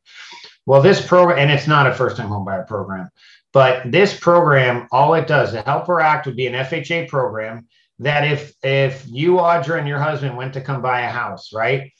Well, 0.67 0.81
this 0.81 1.05
program, 1.05 1.39
and 1.39 1.51
it's 1.51 1.67
not 1.67 1.87
a 1.87 1.93
first-time 1.93 2.29
homebuyer 2.29 2.67
program, 2.67 3.09
but 3.51 3.91
this 3.91 4.17
program, 4.17 4.87
all 4.91 5.15
it 5.15 5.25
does, 5.25 5.51
the 5.51 5.63
Helper 5.63 5.99
Act 5.99 6.27
would 6.27 6.35
be 6.35 6.45
an 6.45 6.53
FHA 6.53 7.09
program 7.09 7.67
that 7.99 8.23
if 8.31 8.53
if 8.63 9.05
you, 9.07 9.33
Audra, 9.33 9.79
and 9.79 9.87
your 9.87 9.99
husband 9.99 10.37
went 10.37 10.53
to 10.53 10.61
come 10.61 10.81
buy 10.81 11.01
a 11.01 11.09
house, 11.09 11.51
right? 11.53 11.91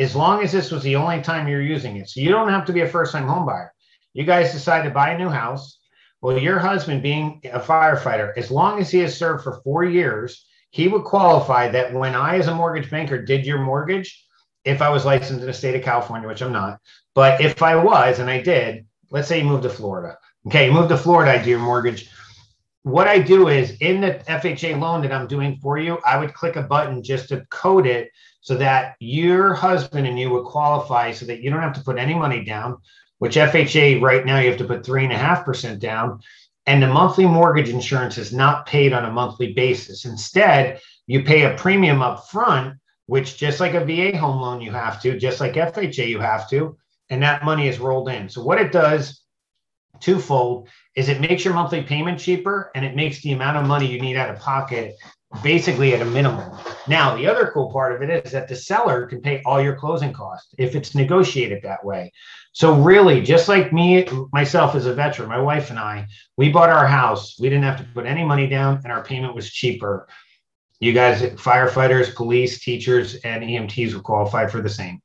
As 0.00 0.16
long 0.16 0.42
as 0.42 0.50
this 0.50 0.70
was 0.70 0.82
the 0.82 0.96
only 0.96 1.20
time 1.20 1.46
you're 1.46 1.60
using 1.60 1.98
it, 1.98 2.08
so 2.08 2.20
you 2.20 2.30
don't 2.30 2.48
have 2.48 2.64
to 2.64 2.72
be 2.72 2.80
a 2.80 2.88
first-time 2.88 3.28
homebuyer. 3.28 3.68
You 4.14 4.24
guys 4.24 4.52
decide 4.52 4.82
to 4.84 4.90
buy 4.90 5.10
a 5.10 5.18
new 5.18 5.28
house. 5.28 5.78
Well, 6.22 6.38
your 6.38 6.58
husband 6.58 7.02
being 7.02 7.42
a 7.44 7.60
firefighter, 7.60 8.32
as 8.36 8.50
long 8.50 8.80
as 8.80 8.90
he 8.90 8.98
has 9.00 9.16
served 9.16 9.44
for 9.44 9.60
four 9.62 9.84
years, 9.84 10.46
he 10.70 10.88
would 10.88 11.04
qualify 11.04 11.68
that 11.68 11.92
when 11.92 12.14
I, 12.14 12.38
as 12.38 12.48
a 12.48 12.54
mortgage 12.54 12.90
banker, 12.90 13.22
did 13.22 13.44
your 13.44 13.58
mortgage, 13.58 14.24
if 14.64 14.80
I 14.80 14.88
was 14.88 15.04
licensed 15.04 15.42
in 15.42 15.46
the 15.46 15.52
state 15.52 15.74
of 15.74 15.82
California, 15.82 16.28
which 16.28 16.42
I'm 16.42 16.52
not, 16.52 16.80
but 17.14 17.40
if 17.40 17.62
I 17.62 17.76
was 17.76 18.20
and 18.20 18.30
I 18.30 18.40
did, 18.40 18.86
let's 19.10 19.28
say 19.28 19.38
you 19.38 19.44
moved 19.44 19.64
to 19.64 19.70
Florida. 19.70 20.16
Okay, 20.46 20.66
you 20.66 20.72
moved 20.72 20.88
to 20.88 20.96
Florida, 20.96 21.32
I 21.38 21.42
do 21.42 21.50
your 21.50 21.58
mortgage. 21.58 22.10
What 22.82 23.08
I 23.08 23.18
do 23.18 23.48
is 23.48 23.76
in 23.80 24.00
the 24.00 24.22
FHA 24.26 24.80
loan 24.80 25.02
that 25.02 25.12
I'm 25.12 25.26
doing 25.26 25.58
for 25.60 25.76
you, 25.78 25.98
I 26.06 26.16
would 26.16 26.32
click 26.32 26.56
a 26.56 26.62
button 26.62 27.02
just 27.02 27.28
to 27.28 27.44
code 27.50 27.86
it 27.86 28.10
so 28.40 28.56
that 28.56 28.96
your 29.00 29.52
husband 29.52 30.06
and 30.06 30.18
you 30.18 30.30
would 30.30 30.44
qualify 30.44 31.12
so 31.12 31.26
that 31.26 31.42
you 31.42 31.50
don't 31.50 31.60
have 31.60 31.74
to 31.74 31.84
put 31.84 31.98
any 31.98 32.14
money 32.14 32.42
down, 32.42 32.78
which 33.18 33.36
FHA 33.36 34.00
right 34.00 34.24
now 34.24 34.38
you 34.38 34.48
have 34.48 34.58
to 34.58 34.64
put 34.64 34.84
three 34.84 35.04
and 35.04 35.12
a 35.12 35.18
half 35.18 35.44
percent 35.44 35.78
down. 35.78 36.20
And 36.66 36.82
the 36.82 36.86
monthly 36.86 37.26
mortgage 37.26 37.68
insurance 37.68 38.16
is 38.16 38.32
not 38.32 38.64
paid 38.64 38.94
on 38.94 39.04
a 39.04 39.12
monthly 39.12 39.52
basis. 39.52 40.06
Instead, 40.06 40.80
you 41.06 41.22
pay 41.22 41.42
a 41.42 41.56
premium 41.58 42.00
up 42.00 42.28
front, 42.28 42.78
which 43.06 43.36
just 43.36 43.60
like 43.60 43.74
a 43.74 43.84
VA 43.84 44.16
home 44.16 44.40
loan, 44.40 44.62
you 44.62 44.70
have 44.70 45.02
to, 45.02 45.18
just 45.18 45.40
like 45.40 45.54
FHA, 45.54 46.08
you 46.08 46.20
have 46.20 46.48
to, 46.48 46.78
and 47.10 47.22
that 47.22 47.44
money 47.44 47.68
is 47.68 47.78
rolled 47.78 48.08
in. 48.08 48.28
So, 48.28 48.42
what 48.42 48.60
it 48.60 48.72
does 48.72 49.19
twofold 50.00 50.68
is 50.94 51.08
it 51.08 51.20
makes 51.20 51.44
your 51.44 51.54
monthly 51.54 51.82
payment 51.82 52.18
cheaper 52.18 52.70
and 52.74 52.84
it 52.84 52.94
makes 52.94 53.20
the 53.22 53.32
amount 53.32 53.56
of 53.56 53.66
money 53.66 53.86
you 53.86 54.00
need 54.00 54.16
out 54.16 54.30
of 54.30 54.38
pocket 54.38 54.94
basically 55.42 55.94
at 55.94 56.02
a 56.02 56.04
minimum. 56.04 56.50
Now, 56.88 57.16
the 57.16 57.26
other 57.26 57.50
cool 57.52 57.70
part 57.70 57.94
of 57.94 58.02
it 58.02 58.26
is 58.26 58.32
that 58.32 58.48
the 58.48 58.56
seller 58.56 59.06
can 59.06 59.20
pay 59.20 59.42
all 59.46 59.62
your 59.62 59.76
closing 59.76 60.12
costs 60.12 60.54
if 60.58 60.74
it's 60.74 60.94
negotiated 60.94 61.62
that 61.62 61.84
way. 61.84 62.12
So, 62.52 62.74
really, 62.74 63.22
just 63.22 63.48
like 63.48 63.72
me, 63.72 64.06
myself 64.32 64.74
as 64.74 64.86
a 64.86 64.94
veteran, 64.94 65.28
my 65.28 65.40
wife 65.40 65.70
and 65.70 65.78
I, 65.78 66.08
we 66.36 66.50
bought 66.50 66.68
our 66.68 66.86
house. 66.86 67.38
We 67.38 67.48
didn't 67.48 67.64
have 67.64 67.78
to 67.78 67.86
put 67.94 68.06
any 68.06 68.24
money 68.24 68.48
down 68.48 68.80
and 68.82 68.92
our 68.92 69.04
payment 69.04 69.34
was 69.34 69.50
cheaper. 69.50 70.08
You 70.80 70.92
guys, 70.92 71.22
firefighters, 71.22 72.14
police, 72.14 72.60
teachers, 72.60 73.16
and 73.16 73.44
EMTs 73.44 73.94
were 73.94 74.00
qualified 74.00 74.50
for 74.50 74.60
the 74.60 74.68
same. 74.68 75.00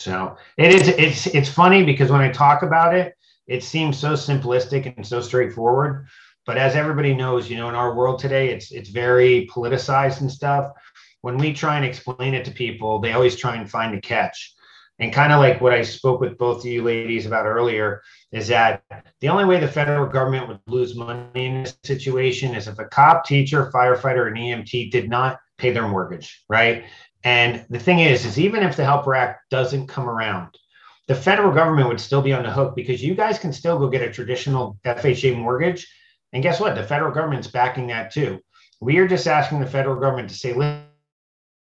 So 0.00 0.36
it 0.56 0.74
is 0.74 0.88
it's 0.88 1.26
it's 1.26 1.48
funny 1.48 1.84
because 1.84 2.10
when 2.10 2.22
I 2.22 2.30
talk 2.30 2.62
about 2.62 2.94
it, 2.94 3.14
it 3.46 3.62
seems 3.62 3.98
so 3.98 4.14
simplistic 4.14 4.94
and 4.96 5.06
so 5.06 5.20
straightforward. 5.20 6.06
But 6.46 6.56
as 6.56 6.74
everybody 6.74 7.12
knows, 7.12 7.50
you 7.50 7.58
know, 7.58 7.68
in 7.68 7.74
our 7.74 7.94
world 7.94 8.18
today, 8.18 8.48
it's 8.48 8.72
it's 8.72 8.88
very 8.88 9.46
politicized 9.54 10.22
and 10.22 10.32
stuff. 10.32 10.72
When 11.20 11.36
we 11.36 11.52
try 11.52 11.76
and 11.76 11.84
explain 11.84 12.32
it 12.32 12.46
to 12.46 12.50
people, 12.50 12.98
they 12.98 13.12
always 13.12 13.36
try 13.36 13.56
and 13.56 13.70
find 13.70 13.94
a 13.94 14.00
catch. 14.00 14.54
And 15.00 15.12
kind 15.12 15.32
of 15.34 15.38
like 15.38 15.60
what 15.60 15.74
I 15.74 15.82
spoke 15.82 16.20
with 16.20 16.38
both 16.38 16.60
of 16.60 16.66
you 16.66 16.82
ladies 16.82 17.26
about 17.26 17.44
earlier, 17.44 18.02
is 18.32 18.48
that 18.48 18.82
the 19.20 19.28
only 19.28 19.44
way 19.44 19.60
the 19.60 19.68
federal 19.68 20.06
government 20.06 20.48
would 20.48 20.60
lose 20.66 20.94
money 20.94 21.46
in 21.46 21.62
this 21.62 21.76
situation 21.84 22.54
is 22.54 22.68
if 22.68 22.78
a 22.78 22.86
cop, 22.86 23.26
teacher, 23.26 23.70
firefighter, 23.74 24.28
and 24.28 24.36
EMT 24.36 24.90
did 24.90 25.10
not 25.10 25.40
pay 25.58 25.70
their 25.72 25.88
mortgage, 25.88 26.42
right? 26.48 26.84
And 27.24 27.66
the 27.68 27.78
thing 27.78 28.00
is, 28.00 28.24
is 28.24 28.38
even 28.38 28.62
if 28.62 28.76
the 28.76 28.84
Helper 28.84 29.14
Act 29.14 29.50
doesn't 29.50 29.88
come 29.88 30.08
around, 30.08 30.56
the 31.06 31.14
federal 31.14 31.52
government 31.52 31.88
would 31.88 32.00
still 32.00 32.22
be 32.22 32.32
on 32.32 32.44
the 32.44 32.50
hook 32.50 32.74
because 32.74 33.02
you 33.02 33.14
guys 33.14 33.38
can 33.38 33.52
still 33.52 33.78
go 33.78 33.88
get 33.88 34.02
a 34.02 34.12
traditional 34.12 34.78
FHA 34.84 35.36
mortgage. 35.36 35.86
And 36.32 36.42
guess 36.42 36.60
what? 36.60 36.74
The 36.74 36.84
federal 36.84 37.12
government's 37.12 37.48
backing 37.48 37.88
that 37.88 38.12
too. 38.12 38.40
We 38.80 38.98
are 38.98 39.08
just 39.08 39.26
asking 39.26 39.60
the 39.60 39.66
federal 39.66 39.96
government 39.96 40.30
to 40.30 40.34
say, 40.34 40.54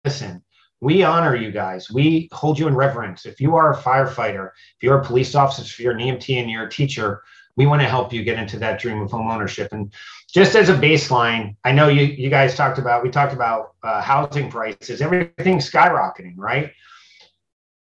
listen, 0.05 0.43
we 0.81 1.03
honor 1.03 1.35
you 1.35 1.51
guys. 1.51 1.91
We 1.91 2.29
hold 2.33 2.59
you 2.59 2.69
in 2.69 2.75
reverence. 2.75 3.25
If 3.25 3.41
you 3.41 3.57
are 3.57 3.73
a 3.73 3.77
firefighter, 3.77 4.49
if 4.49 4.83
you're 4.83 5.01
a 5.01 5.05
police 5.05 5.35
officer, 5.35 5.63
if 5.63 5.81
you're 5.81 5.97
an 5.97 6.01
EMT 6.01 6.39
and 6.39 6.51
you're 6.51 6.67
a 6.67 6.71
teacher, 6.71 7.23
we 7.57 7.67
want 7.67 7.81
to 7.81 7.89
help 7.89 8.13
you 8.13 8.23
get 8.23 8.39
into 8.39 8.59
that 8.59 8.79
dream 8.79 9.01
of 9.01 9.11
home 9.11 9.31
ownership. 9.31 9.73
And 9.73 9.93
just 10.33 10.55
as 10.55 10.69
a 10.69 10.75
baseline, 10.75 11.57
I 11.65 11.73
know 11.73 11.89
you 11.89 12.03
you 12.03 12.31
guys 12.31 12.55
talked 12.55 12.79
about 12.79 13.03
we 13.03 13.11
talked 13.11 13.33
about 13.33 13.75
uh, 13.83 14.03
housing 14.03 14.51
prices, 14.51 15.01
everything's 15.01 15.71
skyrocketing, 15.71 16.35
right? 16.37 16.73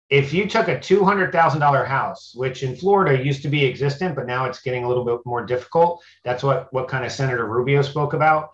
If 0.10 0.34
you 0.34 0.48
took 0.48 0.68
a 0.68 0.80
two 0.80 1.04
hundred 1.06 1.32
thousand 1.32 1.60
dollar 1.60 1.86
house, 1.86 2.34
which 2.36 2.64
in 2.64 2.76
Florida 2.76 3.24
used 3.24 3.44
to 3.44 3.50
be 3.50 3.64
existent, 3.66 4.16
but 4.16 4.26
now 4.26 4.46
it's 4.46 4.62
getting 4.62 4.84
a 4.84 4.88
little 4.88 5.06
bit 5.06 5.20
more 5.26 5.46
difficult. 5.46 6.02
That's 6.24 6.44
what 6.44 6.74
what 6.74 6.88
kind 6.88 7.06
of 7.06 7.12
Senator 7.12 7.46
Rubio 7.46 7.84
spoke 7.84 8.14
about. 8.14 8.50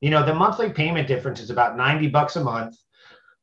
You 0.00 0.10
know, 0.10 0.24
the 0.24 0.34
monthly 0.34 0.70
payment 0.70 1.08
difference 1.08 1.40
is 1.40 1.50
about 1.50 1.76
ninety 1.76 2.06
bucks 2.06 2.36
a 2.36 2.44
month. 2.44 2.76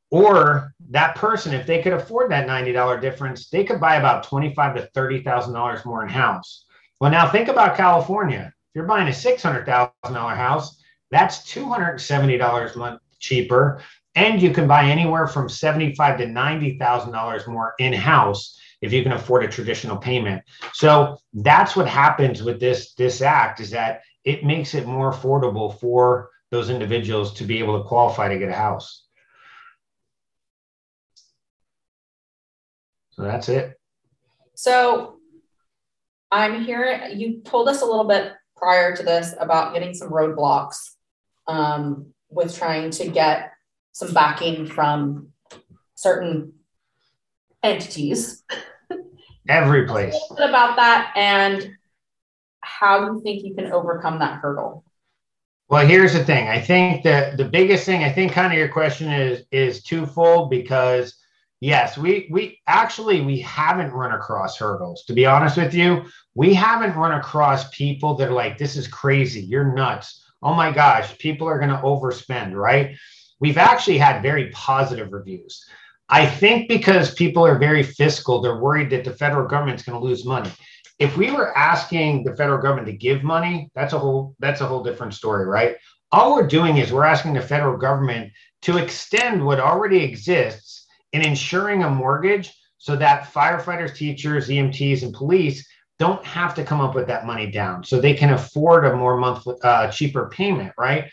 Or 0.10 0.74
that 0.92 1.18
person, 1.18 1.54
if 1.54 1.68
they 1.68 1.82
could 1.82 1.92
afford 1.92 2.32
that 2.32 2.48
$90 2.48 3.02
difference, 3.02 3.50
they 3.50 3.66
could 3.66 3.82
buy 3.82 3.96
about 3.98 4.24
twenty-five 4.24 4.78
to 4.78 4.90
$30,000 4.96 5.86
more 5.86 6.02
in 6.02 6.08
house. 6.08 6.64
Well, 7.00 7.12
now 7.12 7.30
think 7.30 7.48
about 7.48 7.78
California. 7.78 8.54
If 8.70 8.76
you're 8.76 8.86
buying 8.86 9.08
a 9.08 9.12
$600,000 9.12 10.36
house, 10.36 10.82
that's 11.12 11.40
$270 11.52 12.76
a 12.76 12.78
month 12.78 13.02
cheaper. 13.20 13.82
And 14.16 14.42
you 14.42 14.52
can 14.52 14.68
buy 14.68 14.86
anywhere 14.86 15.28
from 15.28 15.48
$75 15.48 16.18
to 16.18 16.26
$90,000 16.26 17.48
more 17.48 17.74
in 17.80 17.94
house 17.94 18.60
if 18.82 18.92
you 18.92 19.04
can 19.04 19.12
afford 19.12 19.44
a 19.44 19.48
traditional 19.48 19.98
payment. 19.98 20.42
So 20.74 21.18
that's 21.34 21.76
what 21.76 21.88
happens 21.88 22.44
with 22.44 22.60
this, 22.60 22.94
this 22.94 23.22
act 23.22 23.60
is 23.60 23.70
that 23.72 24.02
it 24.24 24.44
makes 24.44 24.74
it 24.74 24.88
more 24.88 25.14
affordable 25.14 25.80
for 25.80 26.30
those 26.52 26.70
individuals 26.70 27.34
to 27.36 27.44
be 27.44 27.60
able 27.60 27.82
to 27.82 27.88
qualify 27.88 28.28
to 28.28 28.40
get 28.40 28.50
a 28.50 28.54
house. 28.54 29.06
So 33.12 33.24
that's 33.24 33.50
it. 33.50 33.80
So 34.54 35.17
I'm 36.32 36.64
here. 36.64 37.10
You 37.14 37.42
told 37.42 37.70
us 37.70 37.82
a 37.82 37.86
little 37.86 38.06
bit 38.06 38.34
prior 38.56 38.96
to 38.96 39.04
this 39.04 39.34
about 39.40 39.74
getting 39.74 39.94
some 39.94 40.10
roadblocks 40.10 40.76
um, 41.48 42.14
with 42.30 42.56
trying 42.56 42.92
to 42.92 43.08
get 43.08 43.52
some 43.94 44.14
backing 44.14 44.66
from 44.66 45.30
certain 45.96 46.54
entities. 47.64 48.44
Every 49.50 49.88
place. 49.88 50.16
about 50.38 50.76
that 50.76 51.14
and 51.16 51.78
how 52.62 53.00
do 53.00 53.14
you 53.14 53.22
think 53.22 53.44
you 53.44 53.56
can 53.56 53.72
overcome 53.72 54.20
that 54.20 54.40
hurdle. 54.40 54.84
Well, 55.70 55.86
here's 55.86 56.14
the 56.14 56.24
thing. 56.24 56.48
I 56.48 56.60
think 56.60 57.04
that 57.04 57.38
the 57.38 57.46
biggest 57.46 57.86
thing, 57.86 58.04
I 58.04 58.12
think 58.12 58.32
kind 58.32 58.54
of 58.54 58.60
your 58.60 58.70
question 58.70 59.12
is 59.12 59.44
is 59.52 59.84
twofold 59.84 60.50
because 60.50 61.16
yes, 61.60 61.98
we 61.98 62.28
we 62.32 62.60
actually 62.68 63.22
we 63.22 63.40
haven't 63.40 63.92
run 63.92 64.14
across 64.14 64.58
hurdles. 64.58 65.04
To 65.06 65.14
be 65.14 65.26
honest 65.26 65.58
with 65.58 65.74
you, 65.74 66.04
we 66.36 66.54
haven't 66.54 66.96
run 66.96 67.14
across 67.14 67.70
people 67.70 68.16
that 68.16 68.30
are 68.30 68.34
like, 68.34 68.58
this 68.58 68.76
is 68.76 68.88
crazy, 68.88 69.42
you're 69.42 69.74
nuts. 69.74 70.24
Oh 70.42 70.54
my 70.54 70.72
gosh, 70.72 71.18
people 71.18 71.48
are 71.48 71.58
going 71.58 71.72
to 71.72 71.78
overspend, 71.78 72.54
right? 72.54 72.96
We've 73.40 73.58
actually 73.58 73.98
had 73.98 74.22
very 74.22 74.50
positive 74.52 75.12
reviews. 75.12 75.66
I 76.10 76.26
think 76.26 76.70
because 76.70 77.14
people 77.14 77.46
are 77.46 77.58
very 77.58 77.84
fiscal, 77.84 78.40
they're 78.40 78.62
worried 78.62 78.90
that 78.92 79.04
the 79.04 79.14
federal 79.14 79.48
government's 79.48 79.84
going 79.84 80.00
to 80.00 80.06
lose 80.06 80.26
money. 80.26 80.52
If 81.00 81.18
we 81.18 81.32
were 81.32 81.56
asking 81.58 82.24
the 82.24 82.36
federal 82.36 82.62
government 82.62 82.88
to 82.88 82.94
give 82.94 83.24
money, 83.24 83.70
that's 83.76 83.94
a 83.94 84.00
whole 84.00 84.36
that's 84.40 84.62
a 84.62 84.66
whole 84.66 84.84
different 84.84 85.14
story, 85.14 85.46
right? 85.46 85.76
All 86.12 86.36
we're 86.36 86.48
doing 86.48 86.78
is 86.78 86.94
we're 86.94 87.04
asking 87.04 87.34
the 87.34 87.42
federal 87.42 87.78
government 87.78 88.32
to 88.64 88.78
extend 88.78 89.46
what 89.46 89.60
already 89.60 90.04
exists 90.04 90.87
in 91.14 91.22
insuring 91.22 91.84
a 91.84 91.90
mortgage 91.90 92.54
so 92.78 92.96
that 92.96 93.34
firefighters, 93.34 93.96
teachers, 93.96 94.50
EMTs, 94.50 95.04
and 95.04 95.14
police 95.14 95.68
don't 96.00 96.24
have 96.26 96.54
to 96.56 96.64
come 96.64 96.80
up 96.80 96.94
with 96.94 97.08
that 97.08 97.26
money 97.26 97.50
down 97.50 97.84
so 97.84 98.00
they 98.00 98.14
can 98.14 98.32
afford 98.32 98.86
a 98.86 98.96
more 98.96 99.18
monthly 99.18 99.56
uh, 99.64 99.90
cheaper 99.90 100.30
payment 100.30 100.74
right? 100.78 101.10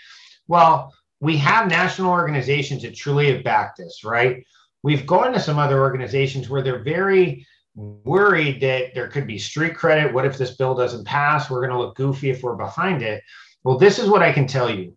Well 0.46 0.92
we 1.20 1.36
have 1.38 1.70
national 1.70 2.10
organizations 2.10 2.82
that 2.82 2.94
truly 2.94 3.32
have 3.32 3.44
backed 3.44 3.78
this 3.78 4.04
right? 4.04 4.44
We've 4.82 5.06
gone 5.06 5.32
to 5.32 5.40
some 5.40 5.58
other 5.58 5.80
organizations 5.80 6.50
where 6.50 6.62
they're 6.62 6.82
very 6.82 7.46
worried 7.74 8.60
that 8.60 8.94
there 8.94 9.08
could 9.08 9.26
be 9.26 9.38
street 9.38 9.74
credit. 9.74 10.12
What 10.12 10.26
if 10.26 10.36
this 10.36 10.56
bill 10.56 10.74
doesn't 10.74 11.06
pass? 11.06 11.48
We're 11.48 11.66
going 11.66 11.72
to 11.72 11.78
look 11.78 11.96
goofy 11.96 12.30
if 12.30 12.42
we're 12.42 12.54
behind 12.54 13.02
it. 13.02 13.22
Well 13.62 13.78
this 13.78 13.98
is 13.98 14.10
what 14.10 14.22
i 14.22 14.32
can 14.32 14.46
tell 14.46 14.68
you 14.68 14.94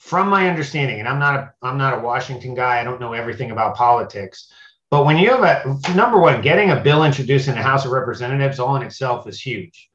from 0.00 0.28
my 0.28 0.50
understanding 0.50 0.98
and 0.98 1.08
i'm 1.08 1.20
not 1.20 1.36
a 1.36 1.54
i'm 1.62 1.78
not 1.78 1.96
a 1.96 2.02
washington 2.02 2.54
guy 2.54 2.80
i 2.80 2.84
don't 2.84 3.00
know 3.00 3.12
everything 3.12 3.52
about 3.52 3.76
politics 3.76 4.52
but 4.90 5.04
when 5.04 5.18
you 5.18 5.30
have 5.30 5.44
a 5.44 5.94
number 5.94 6.18
one, 6.18 6.42
getting 6.42 6.72
a 6.72 6.80
bill 6.80 7.04
introduced 7.04 7.46
in 7.46 7.54
the 7.54 7.62
House 7.62 7.84
of 7.84 7.92
Representatives 7.92 8.58
all 8.58 8.74
in 8.74 8.82
itself 8.82 9.28
is 9.28 9.40
huge. 9.40 9.88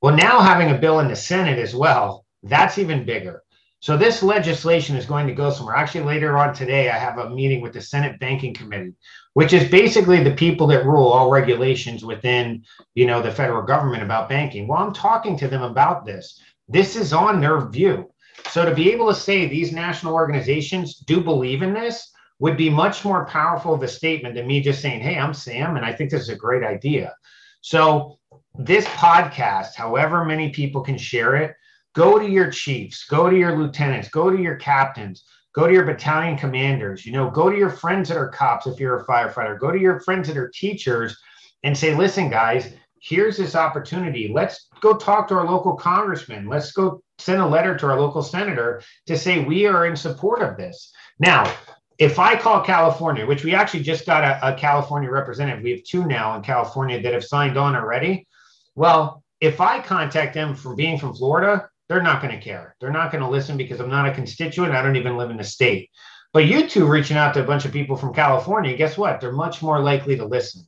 Well, 0.00 0.16
now 0.16 0.40
having 0.40 0.70
a 0.70 0.78
bill 0.78 1.00
in 1.00 1.08
the 1.08 1.16
Senate 1.16 1.58
as 1.58 1.74
well, 1.74 2.24
that's 2.42 2.78
even 2.78 3.04
bigger. 3.04 3.42
So 3.80 3.98
this 3.98 4.22
legislation 4.22 4.96
is 4.96 5.04
going 5.04 5.26
to 5.26 5.34
go 5.34 5.50
somewhere. 5.50 5.76
Actually, 5.76 6.04
later 6.04 6.38
on 6.38 6.54
today, 6.54 6.88
I 6.88 6.96
have 6.96 7.18
a 7.18 7.28
meeting 7.28 7.60
with 7.60 7.74
the 7.74 7.82
Senate 7.82 8.18
Banking 8.18 8.54
Committee, 8.54 8.94
which 9.34 9.52
is 9.52 9.70
basically 9.70 10.24
the 10.24 10.34
people 10.34 10.66
that 10.68 10.86
rule 10.86 11.08
all 11.08 11.30
regulations 11.30 12.02
within, 12.02 12.64
you 12.94 13.06
know, 13.06 13.20
the 13.20 13.30
federal 13.30 13.62
government 13.62 14.02
about 14.02 14.30
banking. 14.30 14.66
Well, 14.66 14.78
I'm 14.82 14.94
talking 14.94 15.36
to 15.36 15.48
them 15.48 15.62
about 15.62 16.06
this. 16.06 16.40
This 16.66 16.96
is 16.96 17.12
on 17.12 17.42
their 17.42 17.60
view. 17.68 18.10
So 18.48 18.64
to 18.64 18.74
be 18.74 18.92
able 18.92 19.08
to 19.08 19.14
say 19.14 19.46
these 19.46 19.72
national 19.72 20.14
organizations 20.14 20.98
do 20.98 21.20
believe 21.20 21.62
in 21.62 21.72
this, 21.72 22.12
would 22.40 22.56
be 22.56 22.70
much 22.70 23.04
more 23.04 23.26
powerful 23.26 23.74
of 23.74 23.82
a 23.82 23.88
statement 23.88 24.34
than 24.34 24.46
me 24.46 24.60
just 24.60 24.80
saying, 24.82 25.00
Hey, 25.00 25.18
I'm 25.18 25.34
Sam, 25.34 25.76
and 25.76 25.84
I 25.84 25.92
think 25.92 26.10
this 26.10 26.22
is 26.22 26.28
a 26.28 26.36
great 26.36 26.62
idea. 26.64 27.14
So, 27.60 28.18
this 28.56 28.84
podcast, 28.86 29.74
however 29.74 30.24
many 30.24 30.50
people 30.50 30.80
can 30.80 30.98
share 30.98 31.36
it, 31.36 31.54
go 31.94 32.18
to 32.18 32.28
your 32.28 32.50
chiefs, 32.50 33.04
go 33.04 33.30
to 33.30 33.36
your 33.36 33.56
lieutenants, 33.56 34.08
go 34.08 34.30
to 34.30 34.40
your 34.40 34.56
captains, 34.56 35.24
go 35.54 35.66
to 35.66 35.72
your 35.72 35.84
battalion 35.84 36.36
commanders, 36.36 37.06
you 37.06 37.12
know, 37.12 37.30
go 37.30 37.48
to 37.48 37.56
your 37.56 37.70
friends 37.70 38.08
that 38.08 38.18
are 38.18 38.28
cops 38.28 38.66
if 38.66 38.78
you're 38.80 38.98
a 38.98 39.06
firefighter, 39.06 39.58
go 39.58 39.70
to 39.70 39.78
your 39.78 40.00
friends 40.00 40.28
that 40.28 40.36
are 40.36 40.50
teachers 40.54 41.16
and 41.62 41.76
say, 41.76 41.94
Listen, 41.94 42.28
guys, 42.28 42.74
here's 43.00 43.36
this 43.36 43.54
opportunity. 43.54 44.30
Let's 44.32 44.68
go 44.80 44.96
talk 44.96 45.28
to 45.28 45.34
our 45.34 45.46
local 45.46 45.76
congressman. 45.76 46.48
Let's 46.48 46.72
go 46.72 47.02
send 47.18 47.40
a 47.40 47.46
letter 47.46 47.76
to 47.76 47.86
our 47.86 48.00
local 48.00 48.22
senator 48.22 48.82
to 49.06 49.16
say 49.16 49.44
we 49.44 49.66
are 49.66 49.86
in 49.86 49.96
support 49.96 50.42
of 50.42 50.56
this. 50.56 50.92
Now, 51.18 51.52
if 51.98 52.18
I 52.18 52.36
call 52.36 52.64
California, 52.64 53.24
which 53.24 53.44
we 53.44 53.54
actually 53.54 53.82
just 53.82 54.04
got 54.06 54.24
a, 54.24 54.54
a, 54.54 54.54
California 54.54 55.10
representative, 55.10 55.62
we 55.62 55.70
have 55.70 55.84
two 55.84 56.06
now 56.06 56.36
in 56.36 56.42
California 56.42 57.00
that 57.00 57.12
have 57.12 57.24
signed 57.24 57.56
on 57.56 57.76
already. 57.76 58.26
Well, 58.74 59.22
if 59.40 59.60
I 59.60 59.80
contact 59.80 60.34
them 60.34 60.56
for 60.56 60.74
being 60.74 60.98
from 60.98 61.14
Florida, 61.14 61.68
they're 61.88 62.02
not 62.02 62.20
going 62.20 62.34
to 62.34 62.44
care. 62.44 62.74
They're 62.80 62.90
not 62.90 63.12
going 63.12 63.22
to 63.22 63.30
listen 63.30 63.56
because 63.56 63.80
I'm 63.80 63.90
not 63.90 64.08
a 64.08 64.14
constituent. 64.14 64.74
I 64.74 64.82
don't 64.82 64.96
even 64.96 65.16
live 65.16 65.30
in 65.30 65.36
the 65.36 65.44
state. 65.44 65.90
But 66.32 66.46
you 66.46 66.68
two 66.68 66.86
reaching 66.86 67.16
out 67.16 67.34
to 67.34 67.42
a 67.42 67.46
bunch 67.46 67.64
of 67.64 67.72
people 67.72 67.96
from 67.96 68.12
California, 68.12 68.76
guess 68.76 68.98
what? 68.98 69.20
They're 69.20 69.32
much 69.32 69.62
more 69.62 69.80
likely 69.80 70.16
to 70.16 70.24
listen. 70.24 70.66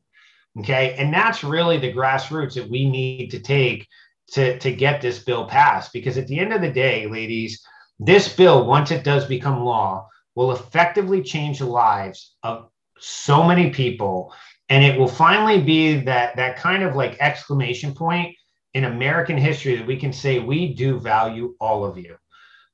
Okay. 0.61 0.95
And 0.97 1.13
that's 1.13 1.43
really 1.43 1.79
the 1.79 1.93
grassroots 1.93 2.55
that 2.55 2.71
we 2.71 2.89
need 2.89 3.31
to 3.33 3.41
take 3.41 3.89
to, 4.33 4.59
to 4.59 4.73
get 4.73 5.01
this 5.01 5.21
bill 5.21 5.47
passed. 5.47 5.93
Because 5.93 6.19
at 6.19 6.27
the 6.27 6.39
end 6.39 6.53
of 6.53 6.61
the 6.61 6.71
day, 6.71 7.07
ladies, 7.07 7.65
this 7.99 8.35
bill, 8.35 8.67
once 8.67 8.91
it 8.91 9.05
does 9.05 9.25
become 9.25 9.65
law, 9.65 10.09
will 10.35 10.53
effectively 10.53 11.23
change 11.23 11.59
the 11.59 11.67
lives 11.67 12.37
of 12.43 12.69
so 12.99 13.43
many 13.43 13.71
people. 13.71 14.33
And 14.69 14.85
it 14.85 14.99
will 14.99 15.09
finally 15.09 15.61
be 15.61 16.01
that 16.01 16.37
that 16.37 16.57
kind 16.57 16.83
of 16.83 16.95
like 16.95 17.17
exclamation 17.21 17.95
point 17.95 18.37
in 18.75 18.85
american 18.85 19.39
history 19.39 19.77
that 19.77 19.87
we 19.87 19.97
can 19.97 20.12
say 20.12 20.39
we 20.39 20.75
do 20.75 21.01
value 21.01 21.55
all 21.61 21.85
of 21.85 21.97
you. 21.97 22.17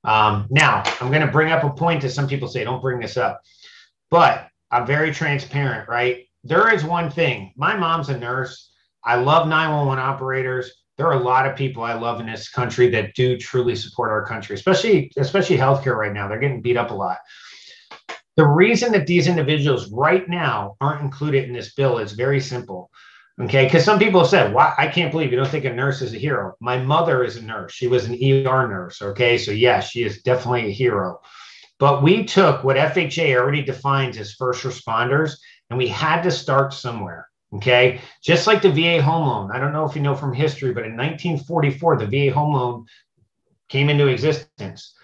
Um, 0.04 0.46
now 0.50 0.82
i'm 1.00 1.10
going 1.10 1.24
to 1.24 1.32
bring 1.32 1.52
up 1.52 1.64
a 1.64 1.70
point 1.70 2.02
that 2.02 2.10
some 2.10 2.26
people 2.26 2.48
say 2.48 2.64
don't 2.64 2.82
bring 2.82 3.00
this 3.00 3.16
up. 3.16 3.40
But 4.10 4.48
i'm 4.70 4.86
very 4.86 5.12
transparent 5.12 5.88
right? 5.88 6.26
There 6.44 6.74
is 6.74 6.82
one 6.82 7.08
thing. 7.10 7.52
My 7.56 7.76
mom's 7.76 8.08
a 8.08 8.18
nurse. 8.18 8.72
I 9.04 9.16
love 9.16 9.46
911 9.46 10.02
operators 10.02 10.81
there 11.02 11.10
are 11.10 11.20
a 11.20 11.24
lot 11.24 11.46
of 11.46 11.56
people 11.56 11.82
i 11.82 11.94
love 11.94 12.20
in 12.20 12.26
this 12.26 12.48
country 12.48 12.88
that 12.88 13.14
do 13.14 13.36
truly 13.36 13.74
support 13.74 14.10
our 14.10 14.24
country 14.24 14.54
especially 14.54 15.10
especially 15.16 15.56
healthcare 15.56 15.96
right 15.96 16.12
now 16.12 16.28
they're 16.28 16.38
getting 16.38 16.62
beat 16.62 16.76
up 16.76 16.90
a 16.90 16.94
lot 16.94 17.18
the 18.36 18.46
reason 18.46 18.92
that 18.92 19.06
these 19.06 19.26
individuals 19.26 19.90
right 19.90 20.26
now 20.28 20.76
aren't 20.80 21.02
included 21.02 21.44
in 21.44 21.52
this 21.52 21.74
bill 21.74 21.98
is 21.98 22.12
very 22.12 22.40
simple. 22.40 22.90
Okay, 23.40 23.64
because 23.64 23.84
some 23.84 23.98
people 23.98 24.20
have 24.20 24.30
said, 24.30 24.54
"Why? 24.54 24.74
I 24.78 24.86
can't 24.86 25.10
believe 25.10 25.30
you 25.30 25.36
don't 25.36 25.48
think 25.48 25.64
a 25.64 25.72
nurse 25.72 26.00
is 26.00 26.14
a 26.14 26.18
hero." 26.18 26.54
My 26.60 26.78
mother 26.78 27.24
is 27.24 27.36
a 27.36 27.42
nurse; 27.42 27.72
she 27.72 27.88
was 27.88 28.06
an 28.06 28.14
ER 28.14 28.68
nurse. 28.68 29.02
Okay, 29.02 29.36
so 29.36 29.50
yes, 29.50 29.90
she 29.90 30.02
is 30.02 30.22
definitely 30.22 30.66
a 30.66 30.72
hero. 30.72 31.20
But 31.78 32.02
we 32.02 32.24
took 32.24 32.62
what 32.62 32.76
FHA 32.76 33.36
already 33.36 33.62
defines 33.62 34.16
as 34.16 34.34
first 34.34 34.64
responders, 34.64 35.36
and 35.68 35.78
we 35.78 35.88
had 35.88 36.22
to 36.22 36.30
start 36.30 36.72
somewhere. 36.72 37.28
Okay, 37.54 38.00
just 38.22 38.46
like 38.46 38.62
the 38.62 38.70
VA 38.70 39.02
home 39.02 39.26
loan. 39.26 39.50
I 39.52 39.58
don't 39.58 39.72
know 39.72 39.84
if 39.84 39.94
you 39.94 40.02
know 40.02 40.14
from 40.14 40.32
history, 40.32 40.72
but 40.72 40.84
in 40.84 40.96
1944, 40.96 41.98
the 41.98 42.06
VA 42.06 42.32
home 42.32 42.54
loan 42.54 42.86
came 43.68 43.90
into 43.90 44.06
existence 44.06 44.94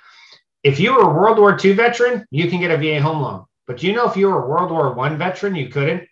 if 0.63 0.81
you 0.81 0.93
were 0.93 1.03
a 1.03 1.15
World 1.15 1.39
War 1.39 1.57
II 1.63 1.73
veteran, 1.73 2.27
you 2.31 2.49
can 2.49 2.61
get 2.61 2.71
a 2.71 2.77
VA 2.77 3.01
home 3.01 3.23
loan. 3.23 3.45
But 3.67 3.83
you 3.83 3.93
know, 3.93 4.09
if 4.09 4.17
you 4.17 4.29
were 4.29 4.43
a 4.43 4.49
World 4.49 4.71
War 4.71 4.93
One 4.93 5.19
veteran, 5.19 5.55
you 5.55 5.69
couldn't. 5.69 6.09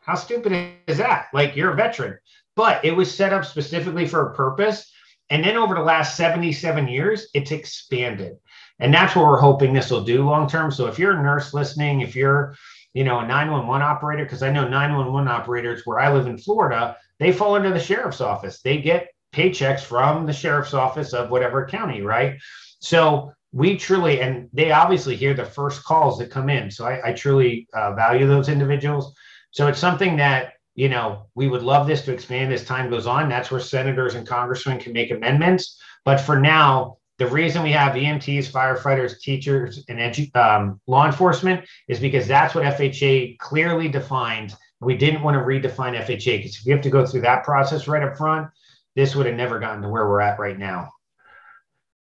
How 0.00 0.14
stupid 0.14 0.52
is 0.86 0.98
that? 0.98 1.26
Like 1.32 1.56
you're 1.56 1.72
a 1.72 1.76
veteran, 1.76 2.18
but 2.56 2.84
it 2.84 2.92
was 2.92 3.14
set 3.14 3.32
up 3.32 3.44
specifically 3.44 4.06
for 4.06 4.30
a 4.30 4.34
purpose. 4.34 4.90
And 5.30 5.44
then 5.44 5.56
over 5.56 5.74
the 5.74 5.82
last 5.82 6.16
77 6.16 6.88
years, 6.88 7.28
it's 7.34 7.50
expanded. 7.50 8.38
And 8.78 8.94
that's 8.94 9.14
what 9.14 9.26
we're 9.26 9.40
hoping 9.40 9.72
this 9.72 9.90
will 9.90 10.04
do 10.04 10.24
long 10.24 10.48
term. 10.48 10.70
So 10.70 10.86
if 10.86 10.98
you're 10.98 11.18
a 11.18 11.22
nurse 11.22 11.52
listening, 11.52 12.00
if 12.00 12.16
you're, 12.16 12.54
you 12.98 13.04
know, 13.04 13.20
a 13.20 13.26
911 13.28 13.80
operator, 13.80 14.24
because 14.24 14.42
I 14.42 14.50
know 14.50 14.66
911 14.66 15.28
operators 15.28 15.82
where 15.84 16.00
I 16.00 16.12
live 16.12 16.26
in 16.26 16.36
Florida, 16.36 16.96
they 17.20 17.30
fall 17.30 17.54
under 17.54 17.70
the 17.70 17.78
sheriff's 17.78 18.20
office. 18.20 18.60
They 18.60 18.78
get 18.78 19.06
paychecks 19.32 19.82
from 19.82 20.26
the 20.26 20.32
sheriff's 20.32 20.74
office 20.74 21.12
of 21.12 21.30
whatever 21.30 21.64
county, 21.64 22.02
right? 22.02 22.40
So 22.80 23.32
we 23.52 23.76
truly, 23.76 24.20
and 24.20 24.50
they 24.52 24.72
obviously 24.72 25.14
hear 25.14 25.32
the 25.32 25.44
first 25.44 25.84
calls 25.84 26.18
that 26.18 26.32
come 26.32 26.50
in. 26.50 26.72
So 26.72 26.86
I, 26.86 27.10
I 27.10 27.12
truly 27.12 27.68
uh, 27.72 27.94
value 27.94 28.26
those 28.26 28.48
individuals. 28.48 29.14
So 29.52 29.68
it's 29.68 29.78
something 29.78 30.16
that, 30.16 30.54
you 30.74 30.88
know, 30.88 31.28
we 31.36 31.46
would 31.46 31.62
love 31.62 31.86
this 31.86 32.02
to 32.06 32.12
expand 32.12 32.52
as 32.52 32.64
time 32.64 32.90
goes 32.90 33.06
on. 33.06 33.28
That's 33.28 33.52
where 33.52 33.60
senators 33.60 34.16
and 34.16 34.26
congressmen 34.26 34.80
can 34.80 34.92
make 34.92 35.12
amendments. 35.12 35.80
But 36.04 36.20
for 36.20 36.40
now, 36.40 36.96
the 37.18 37.26
reason 37.26 37.62
we 37.64 37.72
have 37.72 37.94
EMTs, 37.94 38.50
firefighters, 38.50 39.20
teachers, 39.20 39.84
and 39.88 39.98
edu- 39.98 40.34
um, 40.36 40.80
law 40.86 41.04
enforcement 41.04 41.64
is 41.88 41.98
because 41.98 42.28
that's 42.28 42.54
what 42.54 42.64
FHA 42.64 43.38
clearly 43.38 43.88
defined. 43.88 44.54
We 44.80 44.96
didn't 44.96 45.22
want 45.22 45.34
to 45.34 45.40
redefine 45.40 46.00
FHA 46.00 46.38
because 46.38 46.56
if 46.56 46.64
you 46.64 46.72
have 46.72 46.82
to 46.82 46.90
go 46.90 47.04
through 47.04 47.22
that 47.22 47.42
process 47.42 47.88
right 47.88 48.04
up 48.04 48.16
front, 48.16 48.48
this 48.94 49.16
would 49.16 49.26
have 49.26 49.34
never 49.34 49.58
gotten 49.58 49.82
to 49.82 49.88
where 49.88 50.08
we're 50.08 50.20
at 50.20 50.38
right 50.38 50.56
now. 50.56 50.90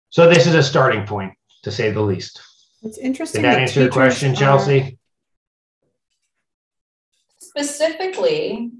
So 0.08 0.28
this 0.28 0.46
is 0.46 0.54
a 0.54 0.62
starting 0.62 1.06
point, 1.06 1.34
to 1.64 1.70
say 1.70 1.90
the 1.90 2.00
least. 2.00 2.40
It's 2.82 2.96
interesting. 2.98 3.42
Did 3.42 3.48
that 3.52 3.58
answer 3.60 3.80
your 3.80 3.88
teachers 3.90 3.94
question, 3.94 4.32
are- 4.32 4.36
Chelsea? 4.36 4.98
Specifically, 7.38 8.70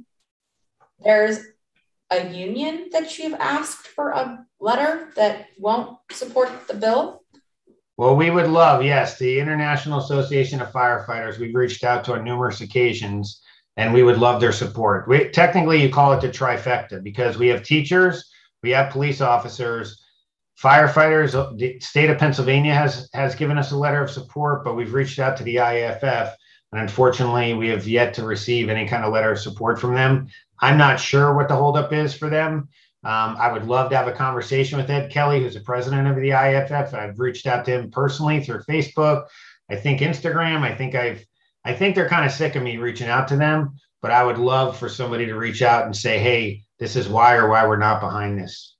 there's 1.05 1.41
a 2.13 2.33
union 2.33 2.89
that 2.93 3.19
you've 3.19 3.35
asked 3.35 3.89
for 3.89 4.11
a 4.11 4.45
letter 4.61 5.11
that 5.17 5.47
won't 5.59 5.99
support 6.11 6.51
the 6.69 6.75
bill. 6.75 7.23
Well, 7.97 8.17
we 8.17 8.31
would 8.31 8.49
love, 8.49 8.83
yes, 8.83 9.19
the 9.19 9.39
International 9.39 9.99
Association 9.99 10.61
of 10.61 10.73
Firefighters. 10.73 11.39
We've 11.39 11.55
reached 11.55 11.85
out 11.85 12.05
to 12.05 12.15
on 12.15 12.25
numerous 12.25 12.61
occasions 12.61 13.43
and 13.77 13.95
we 13.95 14.03
would 14.03 14.19
love 14.19 14.41
their 14.41 14.53
support. 14.53 15.09
We, 15.09 15.29
technically, 15.31 15.83
you 15.83 15.89
call 15.89 16.13
it 16.13 16.21
the 16.21 16.29
trifecta 16.29 17.03
because 17.03 17.39
we 17.39 17.49
have 17.49 17.63
teachers, 17.63 18.31
we 18.63 18.71
have 18.71 18.93
police 18.93 19.21
officers, 19.21 20.03
firefighters. 20.63 21.33
The 21.59 21.81
state 21.81 22.11
of 22.11 22.19
Pennsylvania 22.19 22.75
has, 22.75 23.09
has 23.15 23.35
given 23.35 23.59
us 23.59 23.73
a 23.73 23.77
letter 23.77 24.03
of 24.03 24.11
support, 24.11 24.65
but 24.65 24.75
we've 24.75 24.93
reached 24.93 25.19
out 25.19 25.37
to 25.39 25.45
the 25.45 25.57
IAFF. 25.57 26.35
And 26.73 26.81
unfortunately, 26.81 27.53
we 27.53 27.69
have 27.69 27.87
yet 27.87 28.15
to 28.15 28.25
receive 28.25 28.69
any 28.69 28.89
kind 28.89 29.05
of 29.05 29.13
letter 29.13 29.33
of 29.33 29.39
support 29.39 29.79
from 29.79 29.95
them. 29.95 30.29
I'm 30.59 30.79
not 30.79 30.99
sure 30.99 31.35
what 31.35 31.49
the 31.49 31.57
holdup 31.57 31.93
is 31.93 32.15
for 32.15 32.31
them. 32.31 32.69
Um, 33.05 33.37
I 33.39 33.53
would 33.53 33.67
love 33.67 33.91
to 33.91 33.97
have 33.97 34.07
a 34.07 34.13
conversation 34.13 34.79
with 34.79 34.89
Ed 34.89 35.11
Kelly, 35.11 35.41
who's 35.41 35.55
the 35.55 35.61
president 35.61 36.07
of 36.09 36.17
the 36.17 36.31
IFF. 36.31 36.95
I've 36.95 37.19
reached 37.19 37.47
out 37.47 37.65
to 37.65 37.73
him 37.73 37.91
personally 37.91 38.43
through 38.43 38.63
Facebook. 38.63 39.27
I 39.69 39.77
think 39.77 40.01
Instagram. 40.01 40.63
I 40.63 40.75
think 40.75 40.95
I've, 40.95 41.25
I 41.65 41.75
think 41.75 41.95
they're 41.95 42.09
kind 42.09 42.25
of 42.25 42.33
sick 42.33 42.55
of 42.55 42.63
me 42.63 42.77
reaching 42.77 43.09
out 43.09 43.29
to 43.29 43.37
them, 43.37 43.75
but 44.01 44.13
I 44.13 44.25
would 44.25 44.39
love 44.39 44.79
for 44.79 44.89
somebody 44.89 45.27
to 45.27 45.35
reach 45.35 45.63
out 45.63 45.85
and 45.85 45.97
say, 45.97 46.19
hey, 46.21 46.63
this 46.79 46.95
is 46.95 47.09
why 47.09 47.35
or 47.35 47.49
why 47.49 47.67
we're 47.67 47.77
not 47.77 48.01
behind 48.01 48.39
this. 48.39 48.77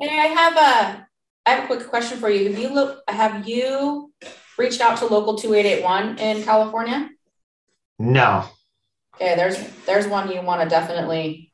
And 0.00 0.10
I 0.10 0.26
have 0.26 0.56
a, 0.56 1.06
I 1.44 1.50
have 1.50 1.64
a 1.64 1.66
quick 1.66 1.88
question 1.88 2.18
for 2.18 2.30
you. 2.30 2.48
Have 2.48 2.58
you 2.58 2.72
look, 2.72 3.02
have 3.08 3.48
you 3.48 4.11
reached 4.58 4.80
out 4.80 4.98
to 4.98 5.06
local 5.06 5.36
2881 5.36 6.18
in 6.18 6.42
California? 6.42 7.10
No. 7.98 8.44
Okay, 9.16 9.36
there's, 9.36 9.58
there's 9.86 10.06
one 10.06 10.30
you 10.30 10.42
want 10.42 10.62
to 10.62 10.68
definitely, 10.68 11.52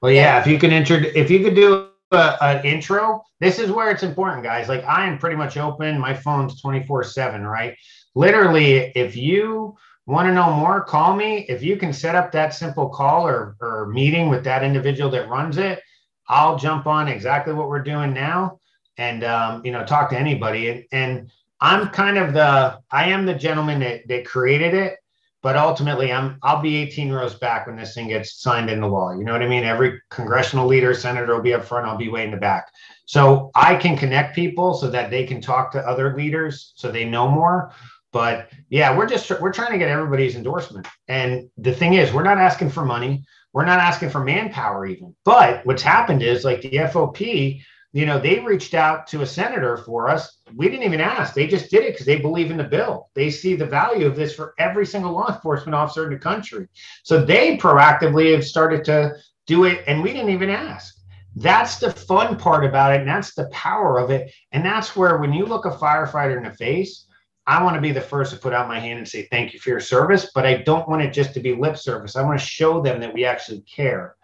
Well, 0.00 0.12
yeah, 0.12 0.40
if 0.40 0.46
you 0.46 0.58
can 0.58 0.72
intro, 0.72 0.96
if 0.96 1.30
you 1.30 1.42
could 1.42 1.54
do 1.54 1.88
a, 2.12 2.36
an 2.40 2.64
intro, 2.64 3.22
this 3.40 3.58
is 3.58 3.70
where 3.70 3.90
it's 3.90 4.02
important, 4.02 4.42
guys. 4.42 4.68
Like 4.68 4.84
I 4.84 5.06
am 5.06 5.18
pretty 5.18 5.36
much 5.36 5.56
open. 5.56 5.98
My 5.98 6.14
phone's 6.14 6.60
24 6.60 7.04
seven, 7.04 7.44
right? 7.44 7.76
Literally, 8.14 8.92
if 8.94 9.16
you 9.16 9.76
want 10.06 10.28
to 10.28 10.34
know 10.34 10.52
more, 10.52 10.82
call 10.82 11.16
me. 11.16 11.46
If 11.48 11.62
you 11.62 11.76
can 11.76 11.92
set 11.92 12.14
up 12.14 12.32
that 12.32 12.54
simple 12.54 12.88
call 12.88 13.26
or, 13.26 13.56
or 13.60 13.88
meeting 13.88 14.28
with 14.28 14.44
that 14.44 14.62
individual 14.62 15.10
that 15.10 15.28
runs 15.28 15.58
it, 15.58 15.82
I'll 16.28 16.56
jump 16.56 16.86
on 16.86 17.08
exactly 17.08 17.52
what 17.52 17.68
we're 17.68 17.82
doing 17.82 18.12
now 18.12 18.60
and, 18.96 19.24
um, 19.24 19.64
you 19.64 19.72
know, 19.72 19.84
talk 19.84 20.10
to 20.10 20.18
anybody. 20.18 20.70
And, 20.70 20.84
and 20.92 21.32
I'm 21.60 21.88
kind 21.88 22.18
of 22.18 22.32
the, 22.32 22.80
I 22.90 23.10
am 23.10 23.26
the 23.26 23.34
gentleman 23.34 23.80
that, 23.80 24.06
that 24.08 24.26
created 24.26 24.74
it 24.74 24.98
but 25.46 25.54
ultimately 25.54 26.12
i'm 26.12 26.38
i'll 26.42 26.60
be 26.60 26.74
18 26.74 27.12
rows 27.12 27.36
back 27.36 27.68
when 27.68 27.76
this 27.76 27.94
thing 27.94 28.08
gets 28.08 28.40
signed 28.40 28.68
into 28.68 28.88
law. 28.88 29.12
You 29.12 29.22
know 29.22 29.30
what 29.30 29.42
i 29.42 29.48
mean? 29.48 29.62
Every 29.62 30.00
congressional 30.10 30.66
leader 30.66 30.92
senator 30.92 31.34
will 31.34 31.40
be 31.40 31.54
up 31.54 31.64
front 31.64 31.86
i'll 31.86 31.96
be 31.96 32.08
way 32.08 32.24
in 32.24 32.32
the 32.32 32.36
back. 32.36 32.72
So 33.06 33.52
i 33.54 33.76
can 33.76 33.96
connect 33.96 34.34
people 34.34 34.74
so 34.74 34.90
that 34.90 35.08
they 35.08 35.24
can 35.24 35.40
talk 35.40 35.70
to 35.70 35.88
other 35.88 36.16
leaders 36.16 36.72
so 36.74 36.90
they 36.90 37.04
know 37.04 37.28
more. 37.28 37.70
But 38.10 38.50
yeah 38.70 38.96
we're 38.96 39.06
just 39.06 39.30
we're 39.40 39.52
trying 39.52 39.70
to 39.70 39.78
get 39.78 39.88
everybody's 39.88 40.34
endorsement. 40.34 40.88
And 41.06 41.48
the 41.58 41.72
thing 41.72 41.94
is 41.94 42.12
we're 42.12 42.24
not 42.24 42.38
asking 42.38 42.70
for 42.70 42.84
money. 42.84 43.24
We're 43.52 43.64
not 43.66 43.78
asking 43.78 44.10
for 44.10 44.24
manpower 44.24 44.84
even. 44.84 45.14
But 45.24 45.64
what's 45.64 45.82
happened 45.82 46.24
is 46.24 46.44
like 46.44 46.60
the 46.60 46.70
FOP 46.70 47.62
you 47.96 48.04
know, 48.04 48.18
they 48.18 48.40
reached 48.40 48.74
out 48.74 49.06
to 49.06 49.22
a 49.22 49.26
senator 49.26 49.78
for 49.78 50.10
us. 50.10 50.42
We 50.54 50.68
didn't 50.68 50.84
even 50.84 51.00
ask. 51.00 51.32
They 51.32 51.46
just 51.46 51.70
did 51.70 51.82
it 51.82 51.94
because 51.94 52.04
they 52.04 52.18
believe 52.18 52.50
in 52.50 52.58
the 52.58 52.64
bill. 52.64 53.08
They 53.14 53.30
see 53.30 53.56
the 53.56 53.64
value 53.64 54.06
of 54.06 54.14
this 54.14 54.34
for 54.34 54.52
every 54.58 54.84
single 54.84 55.12
law 55.12 55.34
enforcement 55.34 55.74
officer 55.74 56.04
in 56.04 56.12
the 56.12 56.18
country. 56.18 56.68
So 57.04 57.24
they 57.24 57.56
proactively 57.56 58.34
have 58.34 58.44
started 58.44 58.84
to 58.84 59.14
do 59.46 59.64
it, 59.64 59.82
and 59.86 60.02
we 60.02 60.12
didn't 60.12 60.28
even 60.28 60.50
ask. 60.50 60.94
That's 61.36 61.78
the 61.78 61.90
fun 61.90 62.36
part 62.36 62.66
about 62.66 62.92
it, 62.92 63.00
and 63.00 63.08
that's 63.08 63.32
the 63.32 63.48
power 63.48 63.98
of 63.98 64.10
it. 64.10 64.30
And 64.52 64.62
that's 64.62 64.94
where 64.94 65.16
when 65.16 65.32
you 65.32 65.46
look 65.46 65.64
a 65.64 65.70
firefighter 65.70 66.36
in 66.36 66.42
the 66.42 66.52
face, 66.52 67.06
I 67.46 67.62
want 67.62 67.76
to 67.76 67.80
be 67.80 67.92
the 67.92 68.00
first 68.02 68.30
to 68.34 68.38
put 68.38 68.52
out 68.52 68.68
my 68.68 68.78
hand 68.78 68.98
and 68.98 69.08
say 69.08 69.26
thank 69.30 69.54
you 69.54 69.58
for 69.58 69.70
your 69.70 69.80
service, 69.80 70.32
but 70.34 70.44
I 70.44 70.58
don't 70.58 70.86
want 70.86 71.00
it 71.00 71.14
just 71.14 71.32
to 71.32 71.40
be 71.40 71.54
lip 71.54 71.78
service. 71.78 72.14
I 72.14 72.22
want 72.24 72.38
to 72.38 72.44
show 72.44 72.82
them 72.82 73.00
that 73.00 73.14
we 73.14 73.24
actually 73.24 73.62
care. 73.62 74.16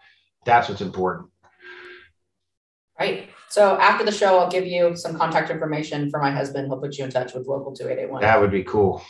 That's 0.45 0.69
what's 0.69 0.81
important. 0.81 1.31
right? 2.99 3.29
So 3.53 3.77
after 3.79 4.03
the 4.03 4.11
show, 4.11 4.39
I'll 4.39 4.49
give 4.49 4.65
you 4.65 4.95
some 4.95 5.15
contact 5.15 5.51
information 5.51 6.09
for 6.09 6.19
my 6.19 6.31
husband. 6.31 6.69
He'll 6.69 6.79
put 6.79 6.97
you 6.97 7.03
in 7.05 7.11
touch 7.11 7.35
with 7.35 7.45
local 7.45 7.71
2881. 7.71 8.21
That 8.23 8.41
would 8.41 8.49
be 8.49 8.63
cool. 8.63 9.03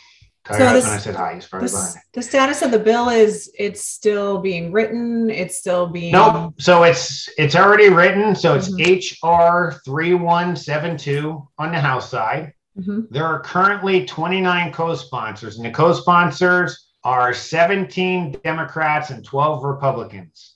Tell 0.44 0.58
So 0.58 0.64
your 0.64 0.72
this- 0.74 0.84
I 0.86 0.98
said 0.98 1.14
hi. 1.16 1.34
He's 1.36 1.44
The, 1.44 1.48
probably 1.48 1.68
s- 1.68 1.96
the 2.12 2.20
status 2.20 2.60
of 2.60 2.70
the 2.70 2.78
bill 2.78 3.08
is 3.08 3.50
it's 3.58 3.82
still 3.86 4.42
being 4.42 4.70
written. 4.70 5.30
It's 5.30 5.56
still 5.56 5.86
being. 5.86 6.12
Nope. 6.12 6.52
So 6.60 6.82
it's 6.82 7.26
it's 7.38 7.56
already 7.56 7.88
written. 7.88 8.34
So 8.34 8.54
it's 8.54 8.68
Mhm. 8.68 8.84
HR 8.84 9.80
three 9.86 10.12
one 10.12 10.56
seven 10.56 10.98
two 10.98 11.48
on 11.58 11.72
the 11.72 11.80
House 11.80 12.10
side. 12.10 12.52
Mhm. 12.78 13.06
There 13.10 13.24
are 13.24 13.40
currently 13.40 14.04
29 14.04 14.72
co-sponsors, 14.72 15.56
and 15.56 15.64
the 15.64 15.70
co-sponsors 15.70 16.88
are 17.02 17.32
17 17.32 18.32
Democrats 18.44 19.08
and 19.08 19.24
12 19.24 19.64
Republicans. 19.64 20.52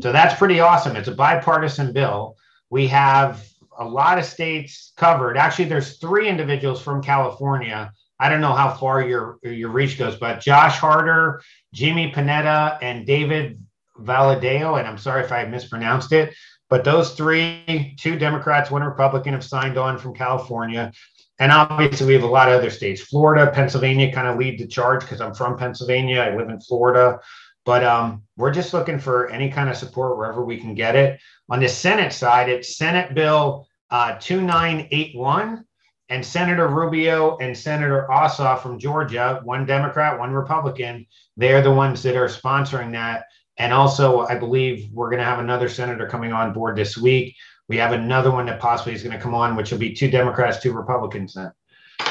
So 0.00 0.10
that's 0.10 0.34
pretty 0.38 0.60
awesome. 0.60 0.96
It's 0.96 1.08
a 1.08 1.12
bipartisan 1.14 1.92
bill. 1.92 2.36
We 2.70 2.86
have 2.88 3.46
a 3.78 3.84
lot 3.84 4.18
of 4.18 4.24
states 4.24 4.92
covered. 4.96 5.36
Actually, 5.36 5.66
there's 5.66 5.98
three 5.98 6.28
individuals 6.28 6.80
from 6.80 7.02
California. 7.02 7.92
I 8.18 8.28
don't 8.28 8.40
know 8.40 8.54
how 8.54 8.72
far 8.72 9.02
your 9.02 9.38
your 9.42 9.70
reach 9.70 9.98
goes, 9.98 10.16
but 10.16 10.40
Josh 10.40 10.78
Harder, 10.78 11.42
Jimmy 11.74 12.10
Panetta, 12.10 12.78
and 12.80 13.06
David 13.06 13.62
Valadao, 14.00 14.78
and 14.78 14.88
I'm 14.88 14.98
sorry 14.98 15.22
if 15.22 15.32
I 15.32 15.44
mispronounced 15.44 16.12
it, 16.12 16.34
but 16.68 16.84
those 16.84 17.14
three, 17.14 17.94
two 17.98 18.18
Democrats, 18.18 18.70
one 18.70 18.82
Republican, 18.82 19.34
have 19.34 19.44
signed 19.44 19.78
on 19.78 19.98
from 19.98 20.14
California. 20.14 20.92
And 21.38 21.52
obviously, 21.52 22.06
we 22.06 22.14
have 22.14 22.22
a 22.22 22.26
lot 22.26 22.48
of 22.48 22.54
other 22.54 22.70
states. 22.70 23.02
Florida, 23.02 23.50
Pennsylvania 23.52 24.10
kind 24.10 24.26
of 24.26 24.38
lead 24.38 24.58
the 24.58 24.66
charge 24.66 25.02
because 25.02 25.20
I'm 25.20 25.34
from 25.34 25.58
Pennsylvania. 25.58 26.20
I 26.20 26.34
live 26.34 26.48
in 26.48 26.60
Florida. 26.60 27.20
But 27.66 27.84
um, 27.84 28.22
we're 28.36 28.52
just 28.52 28.72
looking 28.72 28.98
for 28.98 29.28
any 29.28 29.50
kind 29.50 29.68
of 29.68 29.76
support 29.76 30.16
wherever 30.16 30.42
we 30.44 30.56
can 30.56 30.74
get 30.74 30.94
it. 30.94 31.20
On 31.50 31.60
the 31.60 31.68
Senate 31.68 32.12
side, 32.12 32.48
it's 32.48 32.78
Senate 32.78 33.14
Bill 33.14 33.66
uh, 33.90 34.16
2981. 34.18 35.64
And 36.08 36.24
Senator 36.24 36.68
Rubio 36.68 37.36
and 37.38 37.58
Senator 37.58 38.06
Ossoff 38.08 38.62
from 38.62 38.78
Georgia, 38.78 39.40
one 39.42 39.66
Democrat, 39.66 40.16
one 40.16 40.30
Republican, 40.32 41.04
they're 41.36 41.62
the 41.62 41.72
ones 41.72 42.00
that 42.04 42.14
are 42.14 42.28
sponsoring 42.28 42.92
that. 42.92 43.24
And 43.58 43.72
also, 43.72 44.20
I 44.20 44.36
believe 44.36 44.88
we're 44.92 45.10
going 45.10 45.18
to 45.18 45.24
have 45.24 45.40
another 45.40 45.68
senator 45.68 46.06
coming 46.06 46.32
on 46.32 46.52
board 46.52 46.76
this 46.76 46.96
week. 46.96 47.34
We 47.68 47.76
have 47.78 47.90
another 47.90 48.30
one 48.30 48.46
that 48.46 48.60
possibly 48.60 48.94
is 48.94 49.02
going 49.02 49.16
to 49.16 49.22
come 49.22 49.34
on, 49.34 49.56
which 49.56 49.72
will 49.72 49.78
be 49.78 49.94
two 49.94 50.08
Democrats, 50.08 50.60
two 50.60 50.72
Republicans 50.72 51.34
then. 51.34 51.50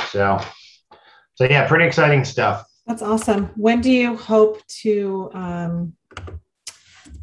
So, 0.10 0.42
so 1.36 1.46
yeah, 1.46 1.66
pretty 1.66 1.86
exciting 1.86 2.26
stuff. 2.26 2.66
That's 2.88 3.02
awesome. 3.02 3.46
When 3.56 3.82
do 3.82 3.92
you 3.92 4.16
hope 4.16 4.66
to? 4.82 5.30
Um, 5.34 5.94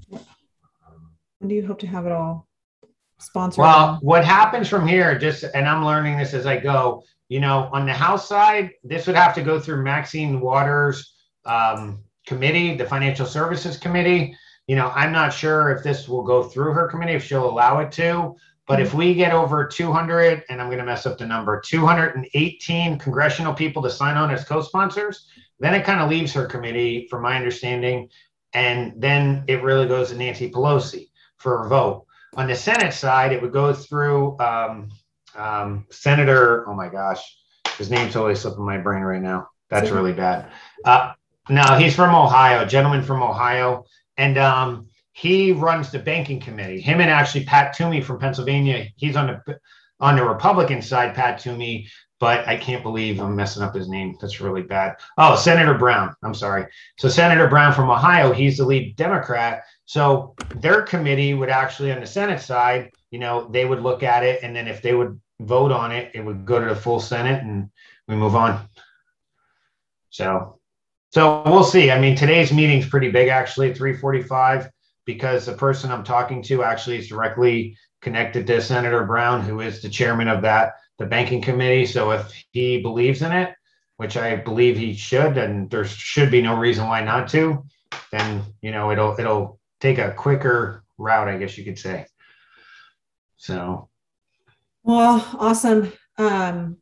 when 0.08 1.48
do 1.48 1.54
you 1.54 1.66
hope 1.66 1.78
to 1.80 1.86
have 1.86 2.04
it 2.06 2.12
all 2.12 2.48
sponsored? 3.18 3.62
Well, 3.62 3.98
what 4.02 4.24
happens 4.24 4.68
from 4.68 4.86
here, 4.86 5.16
just 5.18 5.44
and 5.54 5.68
I'm 5.68 5.84
learning 5.84 6.18
this 6.18 6.34
as 6.34 6.46
I 6.46 6.58
go. 6.58 7.04
You 7.28 7.40
know, 7.40 7.70
on 7.72 7.86
the 7.86 7.92
House 7.92 8.28
side, 8.28 8.72
this 8.84 9.06
would 9.06 9.16
have 9.16 9.34
to 9.36 9.42
go 9.42 9.58
through 9.58 9.82
Maxine 9.82 10.40
Waters' 10.40 11.14
um, 11.44 12.02
committee, 12.26 12.76
the 12.76 12.84
Financial 12.84 13.24
Services 13.24 13.76
Committee. 13.76 14.36
You 14.66 14.76
know, 14.76 14.92
I'm 14.94 15.12
not 15.12 15.32
sure 15.32 15.70
if 15.70 15.82
this 15.82 16.08
will 16.08 16.22
go 16.22 16.42
through 16.42 16.72
her 16.72 16.88
committee, 16.88 17.14
if 17.14 17.24
she'll 17.24 17.48
allow 17.48 17.78
it 17.80 17.90
to. 17.92 18.36
But 18.66 18.80
if 18.80 18.94
we 18.94 19.14
get 19.14 19.32
over 19.32 19.66
200, 19.66 20.44
and 20.48 20.60
I'm 20.60 20.68
going 20.68 20.78
to 20.78 20.84
mess 20.84 21.04
up 21.04 21.18
the 21.18 21.26
number, 21.26 21.60
218 21.60 22.98
congressional 22.98 23.54
people 23.54 23.82
to 23.82 23.90
sign 23.90 24.16
on 24.16 24.30
as 24.30 24.44
co-sponsors, 24.44 25.26
then 25.58 25.74
it 25.74 25.84
kind 25.84 26.00
of 26.00 26.08
leaves 26.08 26.32
her 26.32 26.46
committee, 26.46 27.06
from 27.10 27.22
my 27.22 27.36
understanding, 27.36 28.08
and 28.52 28.94
then 28.96 29.44
it 29.48 29.62
really 29.62 29.86
goes 29.86 30.10
to 30.10 30.16
Nancy 30.16 30.50
Pelosi 30.50 31.08
for 31.38 31.64
a 31.64 31.68
vote. 31.68 32.06
On 32.36 32.46
the 32.46 32.54
Senate 32.54 32.94
side, 32.94 33.32
it 33.32 33.42
would 33.42 33.52
go 33.52 33.72
through 33.72 34.38
um, 34.38 34.90
um, 35.34 35.86
Senator. 35.90 36.68
Oh 36.68 36.74
my 36.74 36.88
gosh, 36.88 37.20
his 37.78 37.90
name's 37.90 38.12
totally 38.12 38.34
slipping 38.34 38.64
my 38.64 38.78
brain 38.78 39.02
right 39.02 39.20
now. 39.20 39.48
That's 39.70 39.90
really 39.90 40.12
bad. 40.12 40.50
Uh, 40.84 41.12
no, 41.48 41.62
he's 41.78 41.94
from 41.94 42.14
Ohio, 42.14 42.64
gentleman 42.64 43.02
from 43.02 43.22
Ohio, 43.22 43.84
and 44.16 44.38
um, 44.38 44.88
he 45.12 45.52
runs 45.52 45.90
the 45.90 45.98
banking 45.98 46.40
committee. 46.40 46.80
Him 46.80 47.00
and 47.00 47.10
actually 47.10 47.44
Pat 47.44 47.74
Toomey 47.74 48.00
from 48.00 48.18
Pennsylvania. 48.18 48.86
He's 48.96 49.16
on 49.16 49.26
the 49.26 49.58
on 50.00 50.16
the 50.16 50.24
Republican 50.24 50.82
side, 50.82 51.14
Pat 51.14 51.38
Toomey, 51.38 51.86
but 52.18 52.46
I 52.48 52.56
can't 52.56 52.82
believe 52.82 53.20
I'm 53.20 53.36
messing 53.36 53.62
up 53.62 53.74
his 53.74 53.88
name. 53.88 54.16
That's 54.20 54.40
really 54.40 54.62
bad. 54.62 54.96
Oh, 55.16 55.36
Senator 55.36 55.74
Brown. 55.74 56.14
I'm 56.24 56.34
sorry. 56.34 56.66
So 56.98 57.08
Senator 57.08 57.46
Brown 57.46 57.72
from 57.72 57.88
Ohio, 57.88 58.32
he's 58.32 58.58
the 58.58 58.64
lead 58.64 58.96
Democrat. 58.96 59.62
So 59.84 60.34
their 60.56 60.82
committee 60.82 61.34
would 61.34 61.50
actually 61.50 61.92
on 61.92 62.00
the 62.00 62.06
Senate 62.06 62.40
side, 62.40 62.90
you 63.10 63.18
know, 63.18 63.48
they 63.48 63.64
would 63.64 63.82
look 63.82 64.02
at 64.02 64.24
it, 64.24 64.40
and 64.42 64.56
then 64.56 64.66
if 64.66 64.82
they 64.82 64.94
would 64.94 65.20
vote 65.40 65.70
on 65.70 65.92
it, 65.92 66.10
it 66.14 66.24
would 66.24 66.44
go 66.44 66.58
to 66.58 66.66
the 66.66 66.80
full 66.80 67.00
Senate, 67.00 67.42
and 67.42 67.70
we 68.08 68.16
move 68.16 68.34
on. 68.34 68.68
So, 70.10 70.58
so 71.10 71.42
we'll 71.46 71.64
see. 71.64 71.90
I 71.90 72.00
mean, 72.00 72.16
today's 72.16 72.52
meeting's 72.52 72.88
pretty 72.88 73.10
big, 73.10 73.28
actually, 73.28 73.74
345, 73.74 74.70
because 75.04 75.46
the 75.46 75.52
person 75.52 75.90
I'm 75.90 76.04
talking 76.04 76.42
to 76.44 76.62
actually 76.62 76.98
is 76.98 77.08
directly 77.08 77.76
connected 78.00 78.46
to 78.46 78.60
Senator 78.60 79.04
Brown, 79.04 79.42
who 79.42 79.60
is 79.60 79.80
the 79.80 79.88
chairman 79.88 80.28
of 80.28 80.42
that, 80.42 80.74
the 80.98 81.06
banking 81.06 81.40
committee. 81.40 81.86
So 81.86 82.10
if 82.10 82.32
he 82.50 82.82
believes 82.82 83.22
in 83.22 83.32
it, 83.32 83.54
which 83.96 84.16
I 84.16 84.36
believe 84.36 84.76
he 84.76 84.94
should, 84.94 85.38
and 85.38 85.70
there 85.70 85.84
should 85.84 86.30
be 86.30 86.42
no 86.42 86.56
reason 86.56 86.86
why 86.86 87.02
not 87.02 87.28
to, 87.30 87.64
then 88.10 88.42
you 88.60 88.70
know 88.70 88.90
it'll 88.90 89.18
it'll 89.18 89.60
take 89.80 89.98
a 89.98 90.12
quicker 90.12 90.82
route, 90.98 91.28
I 91.28 91.38
guess 91.38 91.56
you 91.58 91.64
could 91.64 91.78
say. 91.78 92.06
So, 93.36 93.88
well, 94.82 95.26
awesome. 95.38 95.92
Um, 96.18 96.78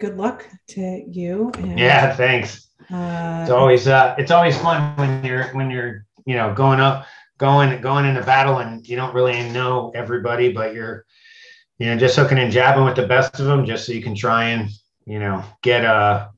good 0.00 0.16
luck 0.16 0.46
to 0.68 0.80
you. 0.80 1.52
And, 1.58 1.78
yeah, 1.78 2.14
thanks. 2.14 2.68
Uh, 2.90 3.40
it's 3.42 3.50
always 3.50 3.86
uh, 3.86 4.14
it's 4.18 4.30
always 4.30 4.56
fun 4.58 4.96
when 4.96 5.24
you're 5.24 5.48
when 5.54 5.70
you're 5.70 6.06
you 6.28 6.34
know 6.34 6.52
going 6.52 6.78
up 6.78 7.06
going 7.38 7.80
going 7.80 8.04
into 8.04 8.22
battle 8.22 8.58
and 8.58 8.86
you 8.86 8.96
don't 8.96 9.14
really 9.14 9.48
know 9.50 9.90
everybody, 9.94 10.52
but 10.52 10.74
you're 10.74 11.06
you 11.78 11.86
know 11.86 11.96
just 11.96 12.16
hooking 12.16 12.38
and 12.38 12.52
jabbing 12.52 12.84
with 12.84 12.96
the 12.96 13.06
best 13.06 13.40
of 13.40 13.46
them 13.46 13.64
just 13.64 13.86
so 13.86 13.92
you 13.92 14.02
can 14.02 14.14
try 14.14 14.50
and 14.50 14.68
you 15.06 15.18
know 15.18 15.42
get 15.62 15.86
uh 15.86 16.28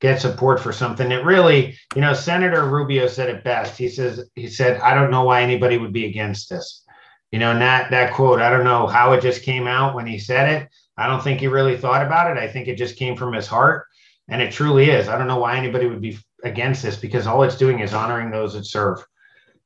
get 0.00 0.20
support 0.20 0.60
for 0.60 0.72
something 0.72 1.08
that 1.08 1.24
really 1.24 1.76
you 1.96 2.00
know 2.00 2.14
Senator 2.14 2.64
Rubio 2.64 3.08
said 3.08 3.28
it 3.28 3.42
best. 3.42 3.76
He 3.76 3.88
says 3.88 4.30
he 4.36 4.46
said 4.46 4.80
I 4.80 4.94
don't 4.94 5.10
know 5.10 5.24
why 5.24 5.42
anybody 5.42 5.78
would 5.78 5.92
be 5.92 6.06
against 6.06 6.48
this. 6.48 6.84
You 7.32 7.40
know, 7.40 7.50
and 7.50 7.60
that 7.60 7.90
that 7.90 8.12
quote, 8.12 8.40
I 8.40 8.50
don't 8.50 8.64
know 8.64 8.86
how 8.86 9.12
it 9.14 9.20
just 9.20 9.42
came 9.42 9.66
out 9.66 9.96
when 9.96 10.06
he 10.06 10.18
said 10.20 10.62
it. 10.62 10.68
I 10.96 11.08
don't 11.08 11.22
think 11.22 11.40
he 11.40 11.48
really 11.48 11.76
thought 11.76 12.06
about 12.06 12.30
it. 12.30 12.40
I 12.40 12.46
think 12.46 12.68
it 12.68 12.76
just 12.76 12.96
came 12.96 13.16
from 13.16 13.32
his 13.32 13.48
heart. 13.48 13.86
And 14.28 14.40
it 14.40 14.52
truly 14.52 14.90
is. 14.90 15.08
I 15.08 15.18
don't 15.18 15.26
know 15.26 15.38
why 15.38 15.56
anybody 15.56 15.86
would 15.86 16.00
be 16.00 16.16
against 16.44 16.84
this 16.84 16.96
because 16.96 17.26
all 17.26 17.42
it's 17.42 17.56
doing 17.56 17.80
is 17.80 17.94
honoring 17.94 18.30
those 18.30 18.54
that 18.54 18.64
serve. 18.64 19.04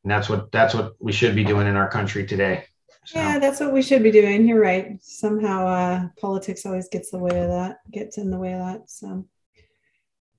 And 0.04 0.10
that's 0.10 0.28
what 0.28 0.52
that's 0.52 0.74
what 0.74 0.94
we 1.00 1.12
should 1.12 1.34
be 1.34 1.44
doing 1.44 1.66
in 1.66 1.76
our 1.76 1.88
country 1.88 2.26
today. 2.26 2.64
So. 3.06 3.18
Yeah, 3.18 3.38
that's 3.38 3.60
what 3.60 3.72
we 3.72 3.82
should 3.82 4.02
be 4.02 4.10
doing. 4.10 4.46
You're 4.46 4.60
right. 4.60 4.98
Somehow 5.02 5.66
uh, 5.66 6.08
politics 6.18 6.64
always 6.64 6.88
gets 6.88 7.10
the 7.10 7.18
way 7.18 7.38
of 7.38 7.48
that, 7.48 7.78
gets 7.90 8.16
in 8.16 8.30
the 8.30 8.38
way 8.38 8.54
of 8.54 8.60
that. 8.60 8.88
So 8.88 9.26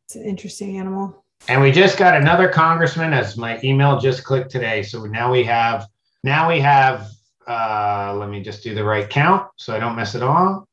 it's 0.06 0.16
an 0.16 0.24
interesting 0.24 0.78
animal. 0.78 1.24
And 1.48 1.62
we 1.62 1.72
just 1.72 1.98
got 1.98 2.20
another 2.20 2.48
congressman 2.48 3.14
as 3.14 3.38
my 3.38 3.60
email 3.64 4.00
just 4.00 4.24
clicked 4.24 4.50
today. 4.50 4.82
So 4.82 5.06
now 5.06 5.32
we 5.32 5.44
have 5.44 5.88
now 6.24 6.50
we 6.50 6.60
have 6.60 7.12
uh, 7.48 8.16
let 8.18 8.30
me 8.30 8.42
just 8.42 8.64
do 8.64 8.74
the 8.74 8.84
right 8.84 9.08
count 9.08 9.48
so 9.58 9.76
I 9.76 9.80
don't 9.80 9.96
mess 9.96 10.16
it 10.16 10.24
all. 10.24 10.68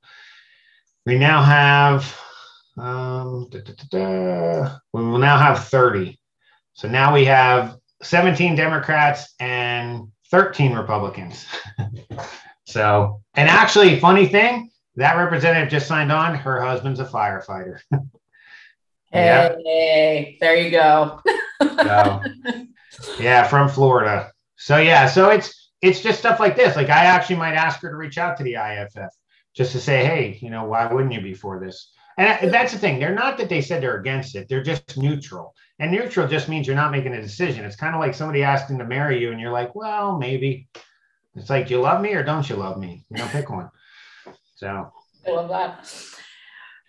We 1.04 1.18
now 1.18 1.42
have 1.42 2.18
um, 2.78 3.48
da, 3.50 3.60
da, 3.60 3.72
da, 3.90 4.76
we 4.92 5.02
will 5.02 5.18
now 5.18 5.36
have 5.36 5.66
30. 5.66 6.18
So 6.72 6.88
now 6.88 7.12
we 7.12 7.26
have 7.26 7.76
17 8.02 8.54
Democrats 8.54 9.34
and 9.40 10.08
13 10.30 10.72
Republicans. 10.72 11.46
so, 12.66 13.20
and 13.34 13.48
actually, 13.48 13.98
funny 13.98 14.26
thing, 14.26 14.70
that 14.96 15.16
representative 15.16 15.70
just 15.70 15.86
signed 15.86 16.12
on. 16.12 16.34
Her 16.34 16.60
husband's 16.60 17.00
a 17.00 17.04
firefighter. 17.04 17.78
hey, 19.12 20.36
there 20.40 20.56
you 20.56 20.70
go. 20.70 21.20
so, 21.60 22.22
yeah, 23.20 23.46
from 23.46 23.68
Florida. 23.68 24.32
So 24.56 24.76
yeah, 24.76 25.08
so 25.08 25.30
it's 25.30 25.70
it's 25.80 26.00
just 26.00 26.18
stuff 26.18 26.40
like 26.40 26.56
this. 26.56 26.76
Like 26.76 26.88
I 26.88 27.04
actually 27.04 27.36
might 27.36 27.54
ask 27.54 27.80
her 27.80 27.90
to 27.90 27.96
reach 27.96 28.18
out 28.18 28.36
to 28.36 28.44
the 28.44 28.54
IFF 28.54 29.10
just 29.54 29.72
to 29.72 29.80
say, 29.80 30.04
hey, 30.04 30.38
you 30.40 30.50
know, 30.50 30.64
why 30.64 30.92
wouldn't 30.92 31.12
you 31.12 31.20
be 31.20 31.34
for 31.34 31.60
this? 31.60 31.92
And 32.22 32.52
that's 32.52 32.72
the 32.72 32.78
thing. 32.78 32.98
They're 32.98 33.14
not 33.14 33.38
that 33.38 33.48
they 33.48 33.60
said 33.60 33.82
they're 33.82 33.98
against 33.98 34.36
it. 34.36 34.48
They're 34.48 34.62
just 34.62 34.96
neutral. 34.96 35.54
And 35.78 35.90
neutral 35.90 36.28
just 36.28 36.48
means 36.48 36.66
you're 36.66 36.76
not 36.76 36.92
making 36.92 37.14
a 37.14 37.20
decision. 37.20 37.64
It's 37.64 37.76
kind 37.76 37.94
of 37.94 38.00
like 38.00 38.14
somebody 38.14 38.42
asking 38.42 38.78
to 38.78 38.84
marry 38.84 39.20
you, 39.20 39.32
and 39.32 39.40
you're 39.40 39.52
like, 39.52 39.74
well, 39.74 40.18
maybe. 40.18 40.68
It's 41.34 41.50
like, 41.50 41.66
do 41.66 41.74
you 41.74 41.80
love 41.80 42.02
me 42.02 42.12
or 42.12 42.22
don't 42.22 42.48
you 42.48 42.56
love 42.56 42.78
me? 42.78 43.04
You 43.10 43.18
know, 43.18 43.26
pick 43.28 43.48
one. 43.48 43.70
So 44.56 44.92
I 45.26 45.30
love 45.30 45.48
that. 45.48 45.90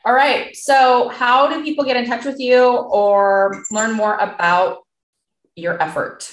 All 0.05 0.13
right. 0.13 0.55
So, 0.55 1.09
how 1.09 1.47
do 1.47 1.63
people 1.63 1.85
get 1.85 1.95
in 1.95 2.05
touch 2.05 2.25
with 2.25 2.39
you 2.39 2.65
or 2.65 3.63
learn 3.71 3.93
more 3.93 4.17
about 4.17 4.79
your 5.55 5.81
effort? 5.81 6.29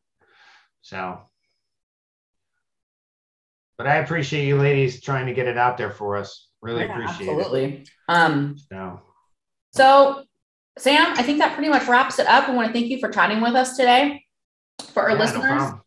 So 0.85 1.18
but 3.77 3.87
I 3.87 3.97
appreciate 3.97 4.47
you 4.47 4.57
ladies 4.57 5.01
trying 5.01 5.27
to 5.27 5.35
get 5.35 5.49
it 5.49 5.59
out 5.59 5.77
there 5.77 5.90
for 5.90 6.16
us. 6.16 6.49
Really 6.62 6.85
yeah, 6.85 6.92
appreciate 6.92 7.29
absolutely. 7.29 7.64
it. 7.64 7.90
Absolutely. 8.09 8.37
Um 8.37 8.57
so. 8.70 9.01
so 9.73 10.25
Sam, 10.79 11.14
I 11.16 11.23
think 11.23 11.38
that 11.38 11.55
pretty 11.55 11.70
much 11.70 11.87
wraps 11.87 12.18
it 12.18 12.27
up. 12.27 12.49
I 12.49 12.55
want 12.55 12.68
to 12.68 12.73
thank 12.73 12.87
you 12.87 12.99
for 12.99 13.09
chatting 13.09 13.40
with 13.40 13.55
us 13.55 13.77
today. 13.77 14.25
For 14.92 15.03
our 15.03 15.12
yeah, 15.12 15.18
listeners, 15.18 15.62
no 15.62 15.81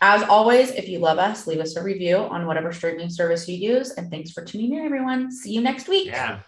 as 0.00 0.22
always, 0.22 0.70
if 0.70 0.88
you 0.88 0.98
love 0.98 1.18
us, 1.18 1.46
leave 1.46 1.60
us 1.60 1.76
a 1.76 1.82
review 1.82 2.16
on 2.16 2.46
whatever 2.46 2.72
streaming 2.72 3.10
service 3.10 3.46
you 3.48 3.56
use. 3.56 3.90
And 3.92 4.10
thanks 4.10 4.30
for 4.30 4.42
tuning 4.42 4.74
in, 4.74 4.84
everyone. 4.84 5.30
See 5.30 5.52
you 5.52 5.60
next 5.60 5.88
week. 5.88 6.06
Yeah. 6.06 6.40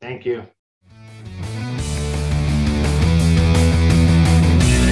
Thank 0.00 0.26
you. 0.26 0.46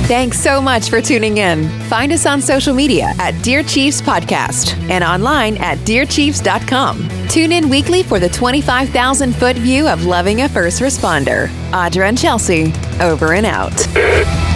Thanks 0.08 0.40
so 0.40 0.62
much 0.62 0.88
for 0.88 1.02
tuning 1.02 1.36
in. 1.36 1.68
Find 1.90 2.12
us 2.12 2.24
on 2.24 2.40
social 2.40 2.72
media 2.72 3.12
at 3.18 3.32
Dear 3.42 3.62
Chiefs 3.62 4.00
Podcast 4.00 4.74
and 4.88 5.04
online 5.04 5.58
at 5.58 5.76
DearChiefs.com. 5.80 7.28
Tune 7.28 7.52
in 7.52 7.68
weekly 7.68 8.02
for 8.02 8.18
the 8.18 8.30
25,000 8.30 9.36
foot 9.36 9.56
view 9.56 9.86
of 9.86 10.06
loving 10.06 10.40
a 10.40 10.48
first 10.48 10.80
responder. 10.80 11.48
Audra 11.72 12.08
and 12.08 12.16
Chelsea, 12.16 12.72
over 13.02 13.34
and 13.34 13.44
out. 13.44 14.47